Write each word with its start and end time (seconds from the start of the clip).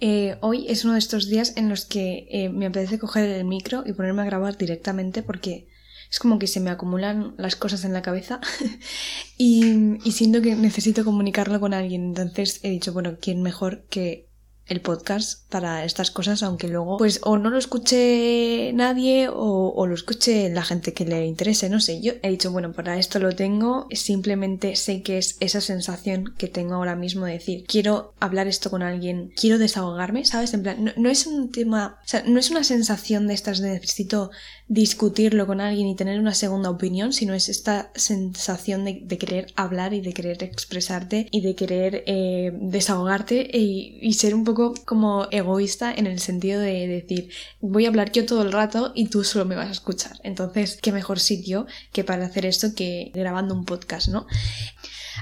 Eh, 0.00 0.38
hoy 0.40 0.66
es 0.68 0.84
uno 0.84 0.94
de 0.94 0.98
estos 0.98 1.28
días 1.28 1.52
en 1.56 1.68
los 1.68 1.84
que 1.84 2.26
eh, 2.30 2.48
me 2.48 2.66
apetece 2.66 2.98
coger 2.98 3.28
el 3.28 3.44
micro 3.44 3.82
y 3.84 3.92
ponerme 3.92 4.22
a 4.22 4.24
grabar 4.24 4.56
directamente 4.56 5.22
porque 5.22 5.68
es 6.10 6.18
como 6.18 6.38
que 6.38 6.46
se 6.46 6.58
me 6.60 6.70
acumulan 6.70 7.34
las 7.36 7.54
cosas 7.54 7.84
en 7.84 7.92
la 7.92 8.00
cabeza 8.00 8.40
y, 9.36 9.98
y 10.02 10.12
siento 10.12 10.40
que 10.40 10.54
necesito 10.54 11.04
comunicarlo 11.04 11.60
con 11.60 11.74
alguien. 11.74 12.06
Entonces 12.06 12.60
he 12.62 12.70
dicho, 12.70 12.94
bueno, 12.94 13.18
¿quién 13.20 13.42
mejor 13.42 13.84
que 13.90 14.29
el 14.70 14.80
podcast 14.80 15.50
para 15.50 15.84
estas 15.84 16.12
cosas, 16.12 16.44
aunque 16.44 16.68
luego 16.68 16.96
pues 16.96 17.20
o 17.24 17.38
no 17.38 17.50
lo 17.50 17.58
escuche 17.58 18.72
nadie 18.72 19.28
o, 19.28 19.84
lo 19.84 19.94
escuche 19.94 20.48
la 20.48 20.62
gente 20.62 20.94
que 20.94 21.04
le 21.04 21.26
interese, 21.26 21.68
no 21.68 21.80
sé, 21.80 22.00
yo 22.00 22.12
he 22.22 22.30
dicho, 22.30 22.52
bueno, 22.52 22.72
para 22.72 22.96
esto 22.96 23.18
lo 23.18 23.34
tengo, 23.34 23.88
simplemente 23.90 24.76
sé 24.76 25.02
que 25.02 25.18
es 25.18 25.36
esa 25.40 25.60
sensación 25.60 26.34
que 26.38 26.46
tengo 26.46 26.74
ahora 26.74 26.94
mismo 26.94 27.26
de 27.26 27.32
decir, 27.32 27.64
quiero 27.66 28.14
hablar 28.20 28.46
esto 28.46 28.70
con 28.70 28.82
alguien, 28.82 29.32
quiero 29.34 29.58
desahogarme, 29.58 30.24
¿sabes? 30.24 30.54
En 30.54 30.62
plan, 30.62 30.92
no, 30.96 31.10
es 31.10 31.26
un 31.26 31.50
tema, 31.50 31.98
o 32.04 32.08
sea, 32.08 32.22
no 32.24 32.38
es 32.38 32.50
una 32.50 32.62
sensación 32.62 33.26
de 33.26 33.34
estas 33.34 33.58
de 33.58 33.70
necesito 33.70 34.30
discutirlo 34.68 35.48
con 35.48 35.60
alguien 35.60 35.88
y 35.88 35.96
tener 35.96 36.20
una 36.20 36.34
segunda 36.34 36.70
opinión, 36.70 37.12
sino 37.12 37.34
es 37.34 37.48
esta 37.48 37.90
sensación 37.96 38.84
de, 38.84 39.18
querer 39.18 39.52
hablar 39.56 39.94
y 39.94 40.00
de 40.00 40.12
querer 40.12 40.44
expresarte 40.44 41.26
y 41.32 41.40
de 41.40 41.56
querer 41.56 42.04
eh, 42.06 42.52
desahogarte 42.54 43.50
y 43.52 44.12
ser 44.12 44.34
un 44.34 44.44
poco 44.44 44.59
como 44.84 45.26
egoísta 45.30 45.92
en 45.92 46.06
el 46.06 46.20
sentido 46.20 46.60
de 46.60 46.86
decir, 46.86 47.30
voy 47.60 47.86
a 47.86 47.88
hablar 47.88 48.12
yo 48.12 48.26
todo 48.26 48.42
el 48.42 48.52
rato 48.52 48.92
y 48.94 49.08
tú 49.08 49.24
solo 49.24 49.44
me 49.44 49.56
vas 49.56 49.68
a 49.68 49.72
escuchar. 49.72 50.18
Entonces, 50.22 50.78
qué 50.80 50.92
mejor 50.92 51.18
sitio 51.18 51.66
que 51.92 52.04
para 52.04 52.26
hacer 52.26 52.46
esto 52.46 52.74
que 52.74 53.10
grabando 53.14 53.54
un 53.54 53.64
podcast, 53.64 54.08
¿no? 54.08 54.26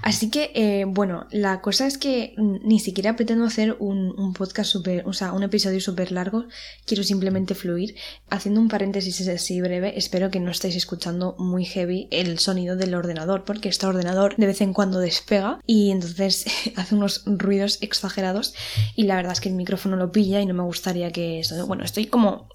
Así 0.02 0.30
que, 0.30 0.52
eh, 0.54 0.84
bueno, 0.86 1.26
la 1.30 1.60
cosa 1.60 1.86
es 1.86 1.98
que 1.98 2.34
ni 2.36 2.80
siquiera 2.80 3.16
pretendo 3.16 3.44
hacer 3.44 3.76
un, 3.78 4.32
podcast 4.34 4.70
súper, 4.70 5.06
o 5.06 5.12
sea, 5.12 5.32
un 5.32 5.42
episodio 5.42 5.80
súper 5.80 6.12
largo, 6.12 6.46
quiero 6.86 7.02
simplemente 7.02 7.54
fluir. 7.54 7.96
Haciendo 8.30 8.60
un 8.60 8.68
paréntesis 8.68 9.26
así 9.28 9.60
breve, 9.60 9.98
espero 9.98 10.30
que 10.30 10.40
no 10.40 10.50
estéis 10.50 10.76
escuchando 10.76 11.34
muy 11.38 11.64
heavy 11.64 12.08
el 12.10 12.38
sonido 12.38 12.76
del 12.76 12.94
ordenador, 12.94 13.44
porque 13.44 13.68
este 13.68 13.86
ordenador 13.86 14.36
de 14.36 14.46
vez 14.46 14.60
en 14.60 14.72
cuando 14.72 15.00
despega 15.00 15.60
y 15.66 15.90
entonces 15.90 16.46
hace 16.76 16.94
unos 16.94 17.22
ruidos 17.26 17.78
exagerados 17.80 18.54
y 18.94 19.04
la 19.04 19.16
verdad 19.16 19.32
es 19.32 19.40
que 19.40 19.48
el 19.48 19.54
micrófono 19.54 19.96
lo 19.96 20.12
pilla 20.12 20.40
y 20.40 20.46
no 20.46 20.54
me 20.54 20.62
gustaría 20.62 21.10
que 21.10 21.40
eso, 21.40 21.66
bueno, 21.66 21.84
estoy 21.84 22.06
como 22.06 22.48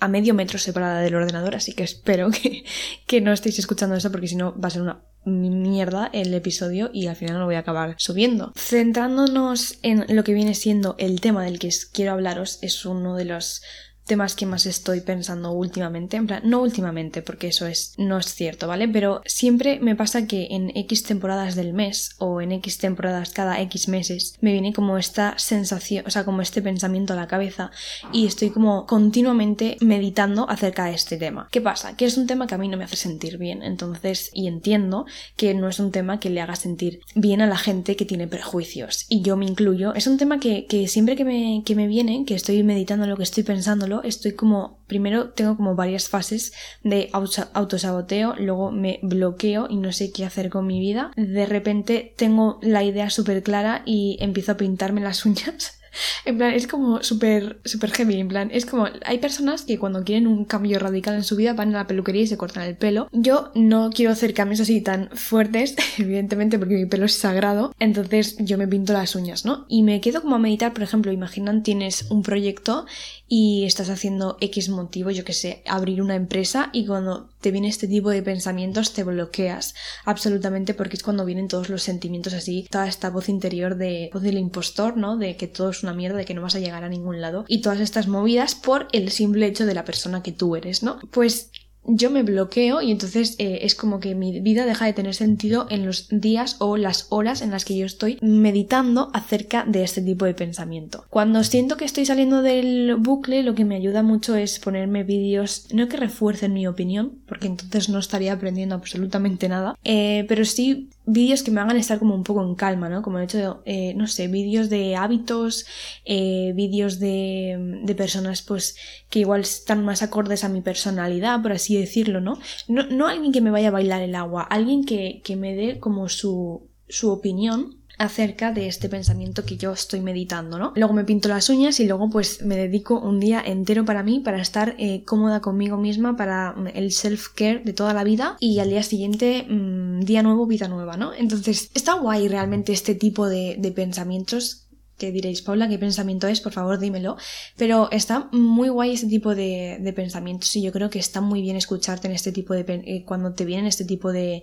a 0.00 0.08
medio 0.08 0.34
metro 0.34 0.58
separada 0.58 1.00
del 1.00 1.14
ordenador, 1.14 1.56
así 1.56 1.72
que 1.72 1.82
espero 1.82 2.30
que, 2.30 2.64
que 3.06 3.20
no 3.20 3.32
estéis 3.32 3.58
escuchando 3.58 3.96
eso 3.96 4.10
porque 4.10 4.28
si 4.28 4.36
no 4.36 4.58
va 4.58 4.68
a 4.68 4.70
ser 4.70 4.82
una 4.82 5.07
mierda 5.24 6.08
el 6.12 6.32
episodio 6.34 6.90
y 6.92 7.06
al 7.06 7.16
final 7.16 7.38
lo 7.38 7.44
voy 7.44 7.56
a 7.56 7.60
acabar 7.60 7.94
subiendo. 7.98 8.52
Centrándonos 8.56 9.78
en 9.82 10.04
lo 10.08 10.24
que 10.24 10.34
viene 10.34 10.54
siendo 10.54 10.96
el 10.98 11.20
tema 11.20 11.44
del 11.44 11.58
que 11.58 11.70
quiero 11.92 12.12
hablaros, 12.12 12.58
es 12.62 12.84
uno 12.84 13.14
de 13.16 13.26
los 13.26 13.62
temas 14.08 14.34
que 14.34 14.46
más 14.46 14.66
estoy 14.66 15.02
pensando 15.02 15.52
últimamente, 15.52 16.16
en 16.16 16.26
plan, 16.26 16.42
no 16.44 16.60
últimamente, 16.60 17.22
porque 17.22 17.48
eso 17.48 17.66
es, 17.66 17.94
no 17.96 18.18
es 18.18 18.34
cierto, 18.34 18.66
¿vale? 18.66 18.88
Pero 18.88 19.22
siempre 19.26 19.78
me 19.78 19.94
pasa 19.94 20.26
que 20.26 20.48
en 20.50 20.76
X 20.76 21.04
temporadas 21.04 21.54
del 21.54 21.72
mes 21.72 22.16
o 22.18 22.40
en 22.40 22.50
X 22.50 22.78
temporadas 22.78 23.30
cada 23.30 23.60
X 23.60 23.86
meses 23.86 24.34
me 24.40 24.52
viene 24.52 24.72
como 24.72 24.98
esta 24.98 25.38
sensación, 25.38 26.04
o 26.06 26.10
sea, 26.10 26.24
como 26.24 26.42
este 26.42 26.62
pensamiento 26.62 27.12
a 27.12 27.16
la 27.16 27.28
cabeza 27.28 27.70
y 28.12 28.26
estoy 28.26 28.50
como 28.50 28.86
continuamente 28.86 29.76
meditando 29.80 30.48
acerca 30.50 30.86
de 30.86 30.94
este 30.94 31.16
tema. 31.16 31.48
¿Qué 31.52 31.60
pasa? 31.60 31.96
Que 31.96 32.06
es 32.06 32.16
un 32.16 32.26
tema 32.26 32.46
que 32.46 32.54
a 32.54 32.58
mí 32.58 32.66
no 32.66 32.76
me 32.76 32.84
hace 32.84 32.96
sentir 32.96 33.38
bien, 33.38 33.62
entonces, 33.62 34.30
y 34.32 34.48
entiendo 34.48 35.06
que 35.36 35.54
no 35.54 35.68
es 35.68 35.78
un 35.78 35.92
tema 35.92 36.18
que 36.18 36.30
le 36.30 36.40
haga 36.40 36.56
sentir 36.56 37.00
bien 37.14 37.42
a 37.42 37.46
la 37.46 37.58
gente 37.58 37.94
que 37.94 38.06
tiene 38.06 38.26
prejuicios, 38.26 39.04
y 39.08 39.20
yo 39.22 39.36
me 39.36 39.44
incluyo, 39.44 39.94
es 39.94 40.06
un 40.06 40.16
tema 40.16 40.40
que, 40.40 40.66
que 40.66 40.88
siempre 40.88 41.14
que 41.14 41.24
me, 41.24 41.62
que 41.64 41.74
me 41.74 41.86
viene, 41.86 42.24
que 42.24 42.34
estoy 42.34 42.62
meditando 42.62 43.06
lo 43.06 43.16
que 43.16 43.22
estoy 43.22 43.42
pensándolo, 43.42 43.97
estoy 44.02 44.32
como, 44.32 44.78
primero 44.86 45.30
tengo 45.30 45.56
como 45.56 45.74
varias 45.74 46.08
fases 46.08 46.52
de 46.82 47.10
autosaboteo, 47.12 48.34
luego 48.36 48.70
me 48.70 49.00
bloqueo 49.02 49.66
y 49.68 49.76
no 49.76 49.92
sé 49.92 50.12
qué 50.12 50.24
hacer 50.24 50.50
con 50.50 50.66
mi 50.66 50.80
vida. 50.80 51.12
De 51.16 51.46
repente 51.46 52.14
tengo 52.16 52.58
la 52.62 52.84
idea 52.84 53.10
súper 53.10 53.42
clara 53.42 53.82
y 53.84 54.16
empiezo 54.20 54.52
a 54.52 54.56
pintarme 54.56 55.00
las 55.00 55.24
uñas 55.24 55.78
en 56.24 56.38
plan, 56.38 56.52
es 56.54 56.66
como 56.66 57.02
súper 57.02 57.60
super 57.64 57.90
heavy, 57.90 58.20
en 58.20 58.28
plan, 58.28 58.50
es 58.52 58.66
como, 58.66 58.86
hay 59.04 59.18
personas 59.18 59.62
que 59.62 59.78
cuando 59.78 60.04
quieren 60.04 60.26
un 60.26 60.44
cambio 60.44 60.78
radical 60.78 61.14
en 61.14 61.24
su 61.24 61.36
vida 61.36 61.52
van 61.52 61.74
a 61.74 61.78
la 61.78 61.86
peluquería 61.86 62.22
y 62.22 62.26
se 62.26 62.36
cortan 62.36 62.64
el 62.64 62.76
pelo. 62.76 63.08
Yo 63.12 63.50
no 63.54 63.90
quiero 63.90 64.12
hacer 64.12 64.34
cambios 64.34 64.60
así 64.60 64.80
tan 64.80 65.10
fuertes, 65.12 65.76
evidentemente 65.98 66.58
porque 66.58 66.74
mi 66.74 66.86
pelo 66.86 67.06
es 67.06 67.14
sagrado, 67.14 67.74
entonces 67.78 68.36
yo 68.38 68.58
me 68.58 68.68
pinto 68.68 68.92
las 68.92 69.14
uñas, 69.14 69.44
¿no? 69.44 69.66
Y 69.68 69.82
me 69.82 70.00
quedo 70.00 70.22
como 70.22 70.36
a 70.36 70.38
meditar, 70.38 70.72
por 70.72 70.82
ejemplo, 70.82 71.12
imaginan 71.12 71.62
tienes 71.62 72.10
un 72.10 72.22
proyecto 72.22 72.86
y 73.28 73.64
estás 73.64 73.90
haciendo 73.90 74.38
X 74.40 74.70
motivo, 74.70 75.10
yo 75.10 75.24
que 75.24 75.34
sé, 75.34 75.62
abrir 75.66 76.00
una 76.02 76.16
empresa 76.16 76.70
y 76.72 76.86
cuando 76.86 77.28
te 77.40 77.50
viene 77.50 77.68
este 77.68 77.86
tipo 77.86 78.10
de 78.10 78.22
pensamientos 78.22 78.94
te 78.94 79.04
bloqueas 79.04 79.74
absolutamente 80.04 80.74
porque 80.74 80.96
es 80.96 81.02
cuando 81.02 81.24
vienen 81.24 81.48
todos 81.48 81.68
los 81.68 81.82
sentimientos 81.82 82.32
así, 82.32 82.66
toda 82.70 82.88
esta 82.88 83.10
voz 83.10 83.28
interior 83.28 83.76
de 83.76 84.10
voz 84.12 84.22
del 84.22 84.38
impostor, 84.38 84.96
¿no? 84.96 85.16
De 85.16 85.36
que 85.36 85.46
todo 85.46 85.70
es 85.70 85.82
una 85.82 85.94
mierda, 85.94 86.18
de 86.18 86.24
que 86.24 86.34
no 86.34 86.42
vas 86.42 86.54
a 86.54 86.60
llegar 86.60 86.84
a 86.84 86.88
ningún 86.88 87.20
lado 87.20 87.44
y 87.48 87.60
todas 87.60 87.80
estas 87.80 88.08
movidas 88.08 88.54
por 88.54 88.88
el 88.92 89.10
simple 89.10 89.46
hecho 89.46 89.66
de 89.66 89.74
la 89.74 89.84
persona 89.84 90.22
que 90.22 90.32
tú 90.32 90.56
eres, 90.56 90.82
¿no? 90.82 90.98
Pues 91.10 91.50
yo 91.88 92.10
me 92.10 92.22
bloqueo 92.22 92.80
y 92.82 92.90
entonces 92.90 93.34
eh, 93.38 93.60
es 93.62 93.74
como 93.74 93.98
que 93.98 94.14
mi 94.14 94.40
vida 94.40 94.66
deja 94.66 94.84
de 94.84 94.92
tener 94.92 95.14
sentido 95.14 95.66
en 95.70 95.86
los 95.86 96.08
días 96.10 96.56
o 96.58 96.76
las 96.76 97.06
horas 97.10 97.42
en 97.42 97.50
las 97.50 97.64
que 97.64 97.76
yo 97.76 97.86
estoy 97.86 98.18
meditando 98.20 99.10
acerca 99.14 99.64
de 99.64 99.82
este 99.82 100.02
tipo 100.02 100.24
de 100.24 100.34
pensamiento. 100.34 101.04
Cuando 101.10 101.42
siento 101.44 101.76
que 101.76 101.84
estoy 101.84 102.06
saliendo 102.06 102.42
del 102.42 102.96
bucle, 102.96 103.42
lo 103.42 103.54
que 103.54 103.64
me 103.64 103.76
ayuda 103.76 104.02
mucho 104.02 104.36
es 104.36 104.58
ponerme 104.58 105.02
vídeos, 105.04 105.66
no 105.72 105.88
que 105.88 105.96
refuercen 105.96 106.52
mi 106.52 106.66
opinión, 106.66 107.12
porque 107.26 107.46
entonces 107.46 107.88
no 107.88 107.98
estaría 107.98 108.32
aprendiendo 108.32 108.74
absolutamente 108.74 109.48
nada, 109.48 109.76
eh, 109.84 110.24
pero 110.28 110.44
sí 110.44 110.88
vídeos 111.08 111.42
que 111.42 111.50
me 111.50 111.60
hagan 111.60 111.76
estar 111.76 111.98
como 111.98 112.14
un 112.14 112.22
poco 112.22 112.42
en 112.42 112.54
calma, 112.54 112.88
¿no? 112.88 113.02
Como 113.02 113.18
el 113.18 113.24
hecho 113.24 113.62
eh, 113.64 113.94
no 113.94 114.06
sé, 114.06 114.28
vídeos 114.28 114.68
de 114.68 114.96
hábitos, 114.96 115.66
vídeos 116.04 116.98
de, 116.98 117.80
de 117.82 117.94
personas 117.94 118.42
pues 118.42 118.76
que 119.10 119.20
igual 119.20 119.40
están 119.40 119.84
más 119.84 120.02
acordes 120.02 120.44
a 120.44 120.48
mi 120.48 120.60
personalidad, 120.60 121.42
por 121.42 121.52
así 121.52 121.78
decirlo, 121.78 122.20
¿no? 122.20 122.38
¿no? 122.68 122.84
No 122.84 123.08
alguien 123.08 123.32
que 123.32 123.40
me 123.40 123.50
vaya 123.50 123.68
a 123.68 123.72
bailar 123.72 124.02
el 124.02 124.14
agua, 124.14 124.42
alguien 124.42 124.84
que, 124.84 125.20
que 125.24 125.36
me 125.36 125.54
dé 125.54 125.78
como 125.78 126.08
su, 126.08 126.68
su 126.88 127.10
opinión 127.10 127.77
acerca 127.98 128.52
de 128.52 128.68
este 128.68 128.88
pensamiento 128.88 129.44
que 129.44 129.56
yo 129.56 129.72
estoy 129.72 130.00
meditando, 130.00 130.58
¿no? 130.58 130.72
Luego 130.76 130.94
me 130.94 131.04
pinto 131.04 131.28
las 131.28 131.50
uñas 131.50 131.80
y 131.80 131.86
luego 131.86 132.08
pues 132.08 132.42
me 132.42 132.56
dedico 132.56 132.98
un 133.00 133.18
día 133.18 133.42
entero 133.44 133.84
para 133.84 134.04
mí, 134.04 134.20
para 134.20 134.40
estar 134.40 134.76
eh, 134.78 135.02
cómoda 135.04 135.40
conmigo 135.40 135.76
misma, 135.76 136.16
para 136.16 136.52
mm, 136.52 136.68
el 136.74 136.92
self-care 136.92 137.62
de 137.64 137.72
toda 137.72 137.92
la 137.94 138.04
vida 138.04 138.36
y 138.38 138.60
al 138.60 138.70
día 138.70 138.84
siguiente 138.84 139.44
mmm, 139.48 140.00
día 140.00 140.22
nuevo, 140.22 140.46
vida 140.46 140.68
nueva, 140.68 140.96
¿no? 140.96 141.12
Entonces 141.12 141.70
está 141.74 141.94
guay 141.94 142.28
realmente 142.28 142.72
este 142.72 142.94
tipo 142.94 143.28
de, 143.28 143.58
pensamientos 143.74 144.64
que 144.96 145.12
diréis, 145.12 145.42
Paula, 145.42 145.68
¿qué 145.68 145.78
pensamiento 145.78 146.26
es? 146.26 146.40
Por 146.40 146.52
favor, 146.52 146.78
dímelo. 146.78 147.16
Pero 147.56 147.88
está 147.92 148.28
muy 148.32 148.68
guay 148.68 148.94
este 148.94 149.06
tipo 149.06 149.34
de, 149.34 149.78
de 149.80 149.92
pensamientos 149.92 150.54
y 150.56 150.62
yo 150.62 150.72
creo 150.72 150.90
que 150.90 150.98
está 150.98 151.20
muy 151.20 151.42
bien 151.42 151.56
escucharte 151.56 152.08
en 152.08 152.14
este 152.14 152.32
tipo 152.32 152.54
de... 152.54 152.64
Eh, 152.68 153.04
cuando 153.06 153.32
te 153.34 153.44
vienen 153.44 153.66
este 153.66 153.84
tipo 153.84 154.10
de, 154.10 154.42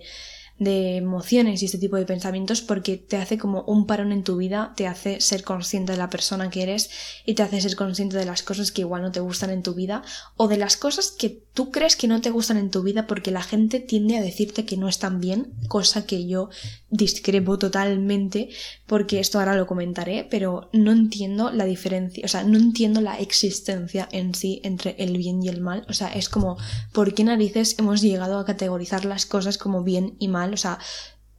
de 0.58 0.96
emociones 0.96 1.62
y 1.62 1.66
este 1.66 1.78
tipo 1.78 1.96
de 1.96 2.06
pensamientos 2.06 2.62
porque 2.62 2.96
te 2.96 3.18
hace 3.18 3.36
como 3.36 3.62
un 3.62 3.86
parón 3.86 4.10
en 4.10 4.24
tu 4.24 4.36
vida, 4.36 4.72
te 4.74 4.86
hace 4.86 5.20
ser 5.20 5.42
consciente 5.44 5.92
de 5.92 5.98
la 5.98 6.08
persona 6.08 6.48
que 6.48 6.62
eres 6.62 6.90
y 7.26 7.34
te 7.34 7.42
hace 7.42 7.60
ser 7.60 7.76
consciente 7.76 8.16
de 8.16 8.24
las 8.24 8.42
cosas 8.42 8.72
que 8.72 8.80
igual 8.80 9.02
no 9.02 9.12
te 9.12 9.20
gustan 9.20 9.50
en 9.50 9.62
tu 9.62 9.74
vida 9.74 10.02
o 10.36 10.48
de 10.48 10.56
las 10.56 10.76
cosas 10.76 11.10
que 11.10 11.42
tú 11.52 11.70
crees 11.70 11.96
que 11.96 12.08
no 12.08 12.20
te 12.20 12.30
gustan 12.30 12.56
en 12.56 12.70
tu 12.70 12.82
vida 12.82 13.06
porque 13.06 13.30
la 13.30 13.42
gente 13.42 13.80
tiende 13.80 14.16
a 14.16 14.22
decirte 14.22 14.64
que 14.64 14.76
no 14.76 14.88
están 14.88 15.20
bien, 15.20 15.52
cosa 15.68 16.06
que 16.06 16.26
yo 16.26 16.48
discrepo 16.96 17.58
totalmente 17.58 18.48
porque 18.86 19.20
esto 19.20 19.38
ahora 19.38 19.56
lo 19.56 19.66
comentaré, 19.66 20.26
pero 20.30 20.68
no 20.72 20.92
entiendo 20.92 21.50
la 21.50 21.64
diferencia, 21.64 22.24
o 22.24 22.28
sea, 22.28 22.44
no 22.44 22.58
entiendo 22.58 23.00
la 23.00 23.18
existencia 23.18 24.08
en 24.12 24.34
sí 24.34 24.60
entre 24.64 24.96
el 24.98 25.16
bien 25.16 25.42
y 25.42 25.48
el 25.48 25.60
mal, 25.60 25.84
o 25.88 25.92
sea, 25.92 26.08
es 26.08 26.28
como, 26.28 26.56
¿por 26.92 27.14
qué 27.14 27.24
narices 27.24 27.78
hemos 27.78 28.00
llegado 28.00 28.38
a 28.38 28.44
categorizar 28.44 29.04
las 29.04 29.26
cosas 29.26 29.58
como 29.58 29.82
bien 29.82 30.16
y 30.18 30.28
mal? 30.28 30.54
O 30.54 30.56
sea, 30.56 30.78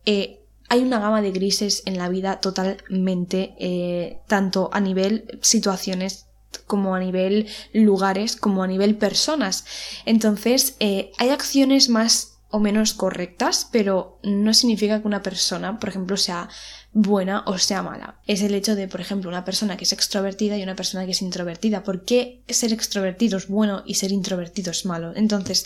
eh, 0.06 0.44
hay 0.70 0.82
una 0.82 1.00
gama 1.00 1.22
de 1.22 1.32
grises 1.32 1.84
en 1.86 1.98
la 1.98 2.10
vida 2.10 2.40
totalmente, 2.42 3.56
eh, 3.60 4.20
tanto 4.28 4.70
a 4.74 4.80
nivel 4.80 5.40
situaciones 5.42 6.28
como 6.66 6.96
a 6.96 7.00
nivel 7.00 7.48
lugares, 7.74 8.36
como 8.36 8.64
a 8.64 8.68
nivel 8.68 8.96
personas. 8.96 9.66
Entonces, 10.06 10.76
eh, 10.80 11.12
hay 11.18 11.30
acciones 11.30 11.90
más 11.90 12.37
o 12.50 12.60
menos 12.60 12.94
correctas, 12.94 13.68
pero 13.72 14.20
no 14.24 14.54
significa 14.54 15.02
que 15.02 15.08
una 15.08 15.22
persona, 15.22 15.80
por 15.80 15.90
ejemplo, 15.90 16.16
sea 16.16 16.50
buena 16.94 17.44
o 17.46 17.58
sea 17.58 17.84
mala. 17.84 18.20
Es 18.26 18.42
el 18.42 18.56
hecho 18.56 18.76
de, 18.76 18.88
por 18.88 19.02
ejemplo, 19.02 19.30
una 19.30 19.46
persona 19.46 19.78
que 19.78 19.84
es 19.84 19.94
extrovertida 19.94 20.58
y 20.58 20.64
una 20.64 20.76
persona 20.76 21.06
que 21.06 21.12
es 21.12 21.22
introvertida. 21.22 21.84
¿Por 21.84 22.06
qué 22.06 22.44
ser 22.48 22.74
extrovertido 22.74 23.38
es 23.38 23.48
bueno 23.48 23.84
y 23.86 23.96
ser 23.96 24.12
introvertido 24.12 24.72
es 24.72 24.86
malo? 24.86 25.14
Entonces, 25.16 25.66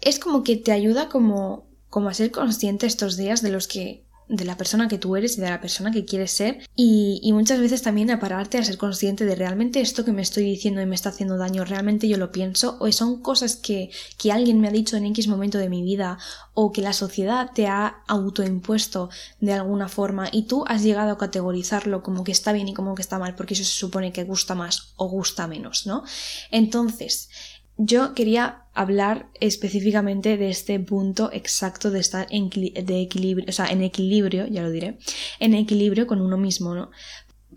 es 0.00 0.18
como 0.18 0.44
que 0.44 0.56
te 0.56 0.72
ayuda 0.72 1.08
como, 1.08 1.66
como 1.90 2.08
a 2.08 2.14
ser 2.14 2.30
consciente 2.30 2.86
estos 2.86 3.16
días 3.16 3.42
de 3.42 3.50
los 3.50 3.66
que 3.66 4.04
de 4.28 4.44
la 4.44 4.56
persona 4.56 4.88
que 4.88 4.98
tú 4.98 5.16
eres 5.16 5.36
y 5.36 5.40
de 5.40 5.50
la 5.50 5.60
persona 5.60 5.90
que 5.90 6.04
quieres 6.04 6.32
ser 6.32 6.66
y, 6.76 7.30
muchas 7.32 7.60
veces 7.60 7.82
también 7.82 8.10
a 8.10 8.20
pararte 8.20 8.58
a 8.58 8.64
ser 8.64 8.76
consciente 8.76 9.24
de 9.24 9.34
realmente 9.34 9.80
esto 9.80 10.04
que 10.04 10.12
me 10.12 10.22
estoy 10.22 10.44
diciendo 10.44 10.80
y 10.80 10.86
me 10.86 10.94
está 10.94 11.08
haciendo 11.08 11.38
daño, 11.38 11.64
realmente 11.64 12.08
yo 12.08 12.18
lo 12.18 12.30
pienso 12.30 12.76
o 12.78 12.92
son 12.92 13.22
cosas 13.22 13.56
que, 13.56 13.90
que 14.18 14.32
alguien 14.32 14.60
me 14.60 14.68
ha 14.68 14.70
dicho 14.70 14.96
en 14.96 15.06
X 15.06 15.28
momento 15.28 15.58
de 15.58 15.68
mi 15.68 15.82
vida 15.82 16.18
o 16.54 16.72
que 16.72 16.82
la 16.82 16.92
sociedad 16.92 17.50
te 17.54 17.66
ha 17.66 18.02
autoimpuesto 18.06 19.08
de 19.40 19.54
alguna 19.54 19.88
forma 19.88 20.28
y 20.30 20.42
tú 20.42 20.64
has 20.66 20.82
llegado 20.82 21.12
a 21.12 21.18
categorizarlo 21.18 22.02
como 22.02 22.22
que 22.22 22.32
está 22.32 22.52
bien 22.52 22.68
y 22.68 22.74
como 22.74 22.94
que 22.94 23.02
está 23.02 23.18
mal 23.18 23.34
porque 23.34 23.54
eso 23.54 23.64
se 23.64 23.72
supone 23.72 24.12
que 24.12 24.24
gusta 24.24 24.54
más 24.54 24.92
o 24.96 25.08
gusta 25.08 25.46
menos, 25.46 25.86
¿no? 25.86 26.04
Entonces, 26.50 27.30
yo 27.76 28.14
quería 28.14 28.64
hablar 28.74 29.28
específicamente 29.40 30.36
de 30.36 30.50
este 30.50 30.78
punto 30.80 31.30
exacto 31.32 31.90
de 31.90 32.00
estar 32.00 32.26
en, 32.30 32.48
de 32.48 33.00
equilibrio, 33.00 33.46
o 33.48 33.52
sea, 33.52 33.66
en 33.66 33.82
equilibrio, 33.82 34.46
ya 34.46 34.62
lo 34.62 34.70
diré, 34.70 34.98
en 35.40 35.54
equilibrio 35.54 36.06
con 36.06 36.20
uno 36.20 36.36
mismo, 36.38 36.74
¿no? 36.74 36.90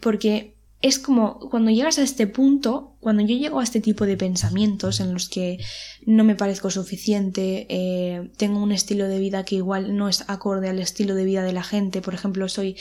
Porque 0.02 0.56
es 0.82 1.00
como 1.00 1.40
cuando 1.40 1.72
llegas 1.72 1.98
a 2.00 2.04
este 2.04 2.28
punto, 2.28 2.96
cuando 3.00 3.24
yo 3.24 3.36
llego 3.36 3.60
a 3.60 3.64
este 3.64 3.82
tipo 3.82 4.06
de 4.06 4.18
pensamientos 4.18 5.00
en 5.00 5.14
los 5.14 5.30
que 5.30 5.58
no 6.06 6.24
me 6.24 6.36
parezco 6.36 6.70
suficiente, 6.70 7.66
eh, 7.70 8.30
tengo 8.38 8.62
un 8.62 8.72
estilo 8.72 9.08
de 9.08 9.20
vida 9.20 9.46
que 9.46 9.56
igual 9.56 9.96
no 9.96 10.10
es 10.10 10.30
acorde 10.30 10.70
al 10.70 10.80
estilo 10.80 11.16
de 11.16 11.26
vida 11.26 11.44
de 11.44 11.54
la 11.54 11.64
gente, 11.64 12.02
por 12.02 12.14
ejemplo, 12.14 12.48
soy, 12.50 12.76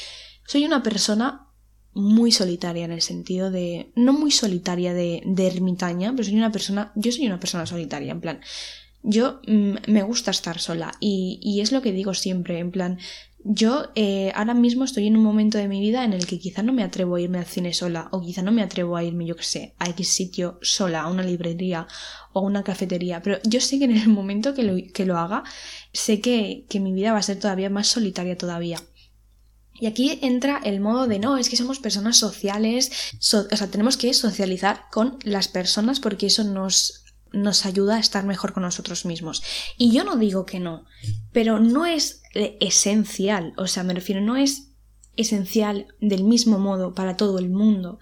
soy 0.46 0.64
una 0.64 0.82
persona 0.82 1.48
muy 1.94 2.32
solitaria 2.32 2.84
en 2.84 2.92
el 2.92 3.02
sentido 3.02 3.50
de. 3.50 3.90
No 3.94 4.12
muy 4.12 4.30
solitaria 4.30 4.92
de, 4.94 5.22
de 5.24 5.46
ermitaña, 5.46 6.10
pero 6.12 6.24
soy 6.24 6.36
una 6.36 6.52
persona. 6.52 6.92
Yo 6.94 7.12
soy 7.12 7.26
una 7.26 7.40
persona 7.40 7.66
solitaria, 7.66 8.12
en 8.12 8.20
plan. 8.20 8.40
Yo 9.02 9.40
mm, 9.46 9.74
me 9.86 10.02
gusta 10.02 10.30
estar 10.30 10.58
sola 10.58 10.92
y, 10.98 11.38
y, 11.42 11.60
es 11.60 11.72
lo 11.72 11.82
que 11.82 11.92
digo 11.92 12.14
siempre, 12.14 12.58
en 12.58 12.70
plan. 12.70 12.98
Yo 13.46 13.90
eh, 13.94 14.32
ahora 14.34 14.54
mismo 14.54 14.84
estoy 14.84 15.06
en 15.06 15.18
un 15.18 15.22
momento 15.22 15.58
de 15.58 15.68
mi 15.68 15.78
vida 15.78 16.02
en 16.02 16.14
el 16.14 16.26
que 16.26 16.38
quizá 16.38 16.62
no 16.62 16.72
me 16.72 16.82
atrevo 16.82 17.16
a 17.16 17.20
irme 17.20 17.36
al 17.36 17.44
cine 17.44 17.74
sola 17.74 18.08
o 18.10 18.22
quizá 18.22 18.40
no 18.40 18.52
me 18.52 18.62
atrevo 18.62 18.96
a 18.96 19.04
irme, 19.04 19.26
yo 19.26 19.36
que 19.36 19.42
sé, 19.44 19.74
a 19.78 19.90
X 19.90 20.08
sitio 20.08 20.58
sola, 20.62 21.02
a 21.02 21.10
una 21.10 21.22
librería 21.22 21.86
o 22.32 22.38
a 22.40 22.42
una 22.42 22.64
cafetería, 22.64 23.20
pero 23.20 23.38
yo 23.44 23.60
sé 23.60 23.78
que 23.78 23.84
en 23.84 23.98
el 23.98 24.08
momento 24.08 24.54
que 24.54 24.62
lo, 24.62 24.76
que 24.94 25.04
lo 25.04 25.18
haga, 25.18 25.44
sé 25.92 26.22
que, 26.22 26.64
que 26.70 26.80
mi 26.80 26.94
vida 26.94 27.12
va 27.12 27.18
a 27.18 27.22
ser 27.22 27.38
todavía 27.38 27.68
más 27.68 27.88
solitaria 27.88 28.38
todavía. 28.38 28.80
Y 29.84 29.86
aquí 29.86 30.18
entra 30.22 30.62
el 30.64 30.80
modo 30.80 31.06
de 31.06 31.18
no, 31.18 31.36
es 31.36 31.50
que 31.50 31.58
somos 31.58 31.78
personas 31.78 32.16
sociales, 32.16 32.90
o 33.18 33.54
sea, 33.54 33.70
tenemos 33.70 33.98
que 33.98 34.14
socializar 34.14 34.86
con 34.90 35.18
las 35.24 35.46
personas 35.46 36.00
porque 36.00 36.28
eso 36.28 36.42
nos, 36.42 37.04
nos 37.34 37.66
ayuda 37.66 37.96
a 37.96 38.00
estar 38.00 38.24
mejor 38.24 38.54
con 38.54 38.62
nosotros 38.62 39.04
mismos. 39.04 39.42
Y 39.76 39.92
yo 39.92 40.02
no 40.02 40.16
digo 40.16 40.46
que 40.46 40.58
no, 40.58 40.86
pero 41.32 41.60
no 41.60 41.84
es 41.84 42.22
esencial, 42.32 43.52
o 43.58 43.66
sea, 43.66 43.82
me 43.82 43.92
refiero, 43.92 44.22
no 44.22 44.36
es 44.36 44.70
esencial 45.16 45.88
del 46.00 46.24
mismo 46.24 46.58
modo 46.58 46.94
para 46.94 47.18
todo 47.18 47.38
el 47.38 47.50
mundo. 47.50 47.98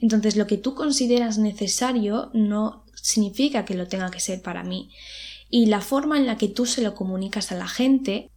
Entonces, 0.00 0.36
lo 0.36 0.46
que 0.46 0.56
tú 0.58 0.76
consideras 0.76 1.38
necesario 1.38 2.30
no 2.32 2.84
significa 2.94 3.64
que 3.64 3.74
lo 3.74 3.88
tenga 3.88 4.12
que 4.12 4.20
ser 4.20 4.40
para 4.40 4.62
mí. 4.62 4.92
Y 5.50 5.66
la 5.66 5.80
forma 5.80 6.16
en 6.16 6.26
la 6.26 6.38
que 6.38 6.46
tú 6.46 6.64
se 6.64 6.80
lo 6.80 6.94
comunicas 6.94 7.50
a 7.50 7.56
la 7.56 7.66
gente 7.66 8.30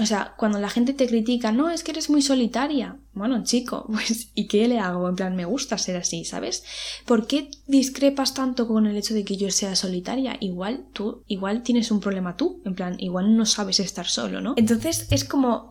o 0.00 0.06
sea, 0.06 0.34
cuando 0.36 0.58
la 0.58 0.70
gente 0.70 0.92
te 0.92 1.06
critica, 1.06 1.52
no, 1.52 1.70
es 1.70 1.84
que 1.84 1.92
eres 1.92 2.10
muy 2.10 2.20
solitaria. 2.20 2.96
Bueno, 3.12 3.44
chico, 3.44 3.86
pues, 3.92 4.30
¿y 4.34 4.48
qué 4.48 4.66
le 4.66 4.80
hago? 4.80 5.08
En 5.08 5.14
plan, 5.14 5.36
me 5.36 5.44
gusta 5.44 5.78
ser 5.78 5.96
así, 5.96 6.24
¿sabes? 6.24 6.64
¿Por 7.06 7.26
qué 7.26 7.50
discrepas 7.66 8.34
tanto 8.34 8.66
con 8.66 8.86
el 8.86 8.96
hecho 8.96 9.14
de 9.14 9.24
que 9.24 9.36
yo 9.36 9.50
sea 9.50 9.76
solitaria? 9.76 10.36
Igual 10.40 10.86
tú, 10.92 11.22
igual 11.28 11.62
tienes 11.62 11.90
un 11.90 12.00
problema 12.00 12.36
tú, 12.36 12.60
en 12.64 12.74
plan, 12.74 12.96
igual 12.98 13.36
no 13.36 13.46
sabes 13.46 13.78
estar 13.78 14.06
solo, 14.06 14.40
¿no? 14.40 14.54
Entonces 14.56 15.06
es 15.10 15.24
como 15.24 15.70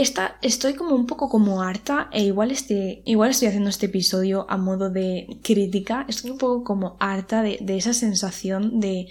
esta, 0.00 0.38
estoy 0.40 0.72
como 0.72 0.94
un 0.94 1.06
poco 1.06 1.28
como 1.28 1.62
harta 1.62 2.08
e 2.10 2.24
igual, 2.24 2.50
este, 2.50 3.02
igual 3.04 3.30
estoy 3.30 3.48
haciendo 3.48 3.68
este 3.68 3.86
episodio 3.86 4.46
a 4.48 4.56
modo 4.56 4.88
de 4.88 5.38
crítica, 5.42 6.06
estoy 6.08 6.30
un 6.30 6.38
poco 6.38 6.64
como 6.64 6.96
harta 7.00 7.42
de, 7.42 7.58
esa 7.76 7.92
sensación 7.92 8.80
de, 8.80 9.08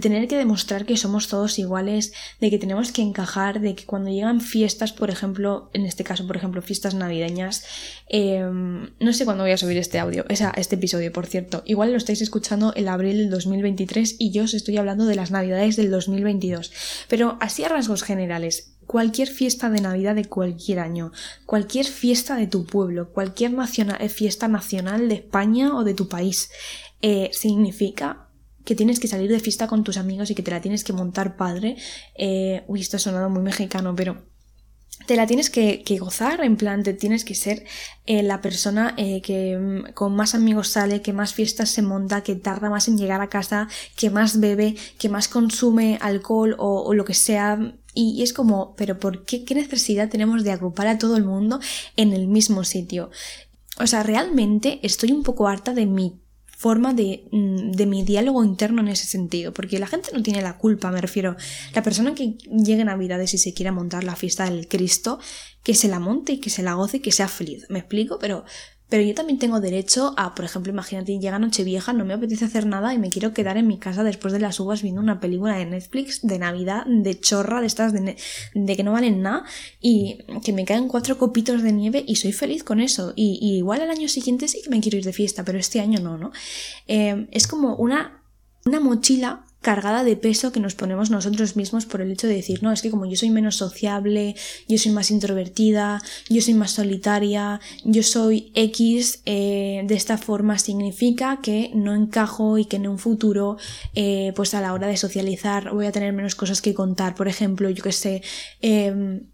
tener 0.00 0.26
que 0.26 0.36
demostrar 0.36 0.86
que 0.86 0.96
somos 0.96 1.28
todos 1.28 1.60
iguales, 1.60 2.12
de 2.40 2.50
que 2.50 2.58
tenemos 2.58 2.90
que 2.90 3.02
encajar, 3.02 3.60
de 3.60 3.76
que 3.76 3.84
cuando 3.84 4.10
llegan 4.10 4.40
fiestas, 4.40 4.92
por 4.92 5.08
ejemplo, 5.08 5.70
en 5.72 5.86
este 5.86 6.02
caso, 6.02 6.26
por 6.26 6.36
ejemplo, 6.36 6.62
fiestas 6.62 6.94
navideñas, 6.94 7.64
em, 8.08 8.90
no 8.98 9.12
sé 9.12 9.24
cuándo 9.24 9.44
voy 9.44 9.52
a 9.52 9.56
subir 9.56 9.78
este 9.78 10.00
audio, 10.00 10.24
este 10.28 10.74
episodio, 10.74 11.12
por 11.12 11.26
cierto, 11.26 11.62
igual 11.64 11.92
lo 11.92 11.96
estáis 11.96 12.20
escuchando 12.22 12.72
el 12.74 12.88
abril 12.88 13.18
del 13.18 13.30
2023 13.30 14.16
y 14.18 14.32
yo 14.32 14.42
os 14.42 14.54
estoy 14.54 14.78
hablando 14.78 15.06
de 15.06 15.14
las 15.14 15.30
navidades 15.30 15.76
del 15.76 15.92
2022, 15.92 16.72
pero 17.08 17.38
así 17.40 17.62
a 17.62 17.68
rasgos 17.68 18.02
generales, 18.02 18.73
cualquier 18.86 19.28
fiesta 19.28 19.70
de 19.70 19.80
Navidad 19.80 20.14
de 20.14 20.26
cualquier 20.26 20.78
año, 20.78 21.12
cualquier 21.46 21.86
fiesta 21.86 22.36
de 22.36 22.46
tu 22.46 22.66
pueblo, 22.66 23.10
cualquier 23.12 23.54
eh, 24.00 24.08
fiesta 24.08 24.48
nacional 24.48 25.08
de 25.08 25.16
España 25.16 25.76
o 25.76 25.84
de 25.84 25.94
tu 25.94 26.08
país, 26.08 26.50
eh, 27.02 27.30
significa 27.32 28.28
que 28.64 28.74
tienes 28.74 28.98
que 28.98 29.08
salir 29.08 29.30
de 29.30 29.40
fiesta 29.40 29.66
con 29.66 29.84
tus 29.84 29.96
amigos 29.96 30.30
y 30.30 30.34
que 30.34 30.42
te 30.42 30.50
la 30.50 30.60
tienes 30.60 30.84
que 30.84 30.92
montar 30.92 31.36
padre. 31.36 31.76
Eh, 32.16 32.64
uy, 32.66 32.80
esto 32.80 32.96
ha 32.96 33.00
sonado 33.00 33.28
muy 33.28 33.42
mexicano, 33.42 33.94
pero 33.94 34.22
te 35.06 35.16
la 35.16 35.26
tienes 35.26 35.50
que, 35.50 35.82
gozar, 35.98 36.42
en 36.42 36.56
plan, 36.56 36.82
te 36.82 36.94
tienes 36.94 37.24
que 37.24 37.34
ser 37.34 37.64
la 38.06 38.40
persona 38.40 38.94
que 38.96 39.58
mm, 39.58 39.92
con 39.92 40.14
más 40.16 40.34
amigos 40.34 40.68
sale, 40.68 41.02
que 41.02 41.12
más 41.12 41.34
fiestas 41.34 41.68
se 41.68 41.82
monta, 41.82 42.22
que 42.22 42.36
tarda 42.36 42.70
más 42.70 42.88
en 42.88 42.96
llegar 42.96 43.20
a 43.20 43.28
casa, 43.28 43.68
que 43.96 44.08
más 44.08 44.40
bebe, 44.40 44.76
que 44.98 45.10
más 45.10 45.28
consume 45.28 45.98
alcohol 46.00 46.54
o 46.58 46.94
lo 46.94 47.04
que 47.04 47.14
sea 47.14 47.74
y 47.94 48.22
es 48.22 48.32
como, 48.32 48.74
pero 48.76 48.98
¿por 48.98 49.24
qué? 49.24 49.44
¿Qué 49.44 49.54
necesidad 49.54 50.08
tenemos 50.08 50.44
de 50.44 50.52
agrupar 50.52 50.88
a 50.88 50.98
todo 50.98 51.16
el 51.16 51.24
mundo 51.24 51.60
en 51.96 52.12
el 52.12 52.26
mismo 52.26 52.64
sitio? 52.64 53.10
O 53.78 53.86
sea, 53.86 54.02
realmente 54.02 54.80
estoy 54.82 55.12
un 55.12 55.22
poco 55.22 55.48
harta 55.48 55.74
de 55.74 55.86
mi 55.86 56.20
forma 56.56 56.94
de, 56.94 57.28
mm, 57.30 57.72
de, 57.72 57.86
mi 57.86 58.04
diálogo 58.04 58.44
interno 58.44 58.80
en 58.80 58.88
ese 58.88 59.06
sentido, 59.06 59.52
porque 59.52 59.78
la 59.78 59.86
gente 59.86 60.10
no 60.12 60.22
tiene 60.22 60.40
la 60.40 60.56
culpa, 60.56 60.90
me 60.90 61.00
refiero, 61.00 61.36
la 61.74 61.82
persona 61.82 62.14
que 62.14 62.38
llegue 62.48 62.82
a 62.82 62.86
Navidades 62.86 63.34
y 63.34 63.38
se 63.38 63.52
quiera 63.52 63.72
montar 63.72 64.04
la 64.04 64.16
fiesta 64.16 64.44
del 64.48 64.68
Cristo, 64.68 65.18
que 65.62 65.74
se 65.74 65.88
la 65.88 65.98
monte 65.98 66.32
y 66.32 66.38
que 66.38 66.50
se 66.50 66.62
la 66.62 66.74
goce 66.74 66.98
y 66.98 67.00
que 67.00 67.12
sea 67.12 67.28
feliz, 67.28 67.66
me 67.68 67.80
explico, 67.80 68.18
pero 68.18 68.44
pero 68.94 69.08
yo 69.08 69.14
también 69.16 69.40
tengo 69.40 69.58
derecho 69.60 70.14
a, 70.16 70.36
por 70.36 70.44
ejemplo, 70.44 70.72
imagínate, 70.72 71.18
llega 71.18 71.40
Nochevieja, 71.40 71.92
no 71.92 72.04
me 72.04 72.14
apetece 72.14 72.44
hacer 72.44 72.64
nada 72.64 72.94
y 72.94 72.98
me 72.98 73.10
quiero 73.10 73.34
quedar 73.34 73.56
en 73.56 73.66
mi 73.66 73.76
casa 73.76 74.04
después 74.04 74.32
de 74.32 74.38
las 74.38 74.60
uvas 74.60 74.82
viendo 74.82 75.00
una 75.00 75.18
película 75.18 75.56
de 75.56 75.66
Netflix 75.66 76.24
de 76.24 76.38
Navidad, 76.38 76.86
de 76.86 77.18
chorra, 77.18 77.60
de 77.60 77.66
estas 77.66 77.92
de, 77.92 78.16
de 78.54 78.76
que 78.76 78.84
no 78.84 78.92
valen 78.92 79.20
nada 79.20 79.42
y 79.80 80.18
que 80.44 80.52
me 80.52 80.64
caen 80.64 80.86
cuatro 80.86 81.18
copitos 81.18 81.64
de 81.64 81.72
nieve 81.72 82.04
y 82.06 82.14
soy 82.14 82.30
feliz 82.30 82.62
con 82.62 82.78
eso. 82.78 83.12
Y, 83.16 83.56
igual 83.56 83.80
al 83.80 83.90
año 83.90 84.06
siguiente 84.06 84.46
sí 84.46 84.60
que 84.62 84.70
me 84.70 84.78
quiero 84.78 84.96
ir 84.98 85.04
de 85.04 85.12
fiesta, 85.12 85.44
pero 85.44 85.58
este 85.58 85.80
año 85.80 85.98
no, 85.98 86.16
¿no? 86.16 86.30
Eh, 86.86 87.26
es 87.32 87.48
como 87.48 87.74
una, 87.74 88.22
una 88.64 88.78
mochila 88.78 89.44
cargada 89.64 90.04
de 90.04 90.14
peso 90.16 90.52
que 90.52 90.60
nos 90.60 90.76
ponemos 90.76 91.10
nosotros 91.10 91.56
mismos 91.56 91.86
por 91.86 92.02
el 92.02 92.12
hecho 92.12 92.28
de 92.28 92.36
decir, 92.36 92.62
no, 92.62 92.70
es 92.70 92.82
que 92.82 92.90
como 92.90 93.06
yo 93.06 93.16
soy 93.16 93.30
menos 93.30 93.56
sociable, 93.56 94.36
yo 94.68 94.78
soy 94.78 94.92
más 94.92 95.10
introvertida, 95.10 96.00
yo 96.28 96.40
soy 96.42 96.54
más 96.54 96.70
solitaria, 96.70 97.60
yo 97.82 98.02
soy 98.02 98.52
X, 98.54 99.22
eh, 99.24 99.82
de 99.86 99.94
esta 99.94 100.18
forma 100.18 100.58
significa 100.58 101.40
que 101.42 101.72
no 101.74 101.94
encajo 101.94 102.58
y 102.58 102.66
que 102.66 102.76
en 102.76 102.86
un 102.86 102.98
futuro, 102.98 103.56
eh, 103.94 104.32
pues 104.36 104.54
a 104.54 104.60
la 104.60 104.74
hora 104.74 104.86
de 104.86 104.98
socializar 104.98 105.72
voy 105.72 105.86
a 105.86 105.92
tener 105.92 106.12
menos 106.12 106.34
cosas 106.34 106.60
que 106.60 106.74
contar. 106.74 107.14
Por 107.14 107.26
ejemplo, 107.26 107.70
yo 107.70 107.82
que 107.82 107.92
sé, 107.92 108.22
em, 108.60 109.30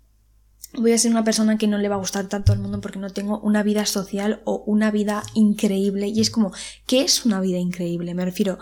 voy 0.74 0.92
a 0.92 0.98
ser 0.98 1.10
una 1.10 1.24
persona 1.24 1.58
que 1.58 1.66
no 1.66 1.78
le 1.78 1.88
va 1.88 1.96
a 1.96 1.98
gustar 1.98 2.28
tanto 2.28 2.52
al 2.52 2.60
mundo 2.60 2.80
porque 2.80 3.00
no 3.00 3.10
tengo 3.10 3.40
una 3.40 3.64
vida 3.64 3.84
social 3.84 4.42
o 4.44 4.62
una 4.66 4.92
vida 4.92 5.24
increíble. 5.34 6.06
Y 6.06 6.20
es 6.20 6.30
como, 6.30 6.52
¿qué 6.86 7.02
es 7.02 7.24
una 7.26 7.40
vida 7.40 7.58
increíble? 7.58 8.14
Me 8.14 8.24
refiero, 8.24 8.58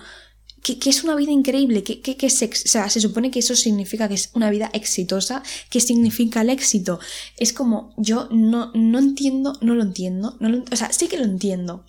que, 0.76 0.90
es 0.90 1.04
una 1.04 1.14
vida 1.16 1.32
increíble, 1.32 1.82
que, 1.82 2.00
que, 2.00 2.30
se, 2.30 2.46
o 2.46 2.50
sea, 2.52 2.90
se 2.90 3.00
supone 3.00 3.30
que 3.30 3.38
eso 3.38 3.56
significa 3.56 4.08
que 4.08 4.14
es 4.14 4.30
una 4.34 4.50
vida 4.50 4.70
exitosa, 4.72 5.42
¿qué 5.70 5.80
significa 5.80 6.42
el 6.42 6.50
éxito? 6.50 7.00
Es 7.37 7.52
como, 7.52 7.94
yo 7.96 8.28
no, 8.30 8.70
no 8.75 8.98
entiendo, 8.98 9.54
no 9.60 9.75
lo 9.75 9.82
entiendo, 9.82 10.37
no 10.40 10.64
o 10.70 10.76
sea, 10.76 10.92
sí 10.92 11.08
que 11.08 11.18
lo 11.18 11.25
entiendo. 11.25 11.84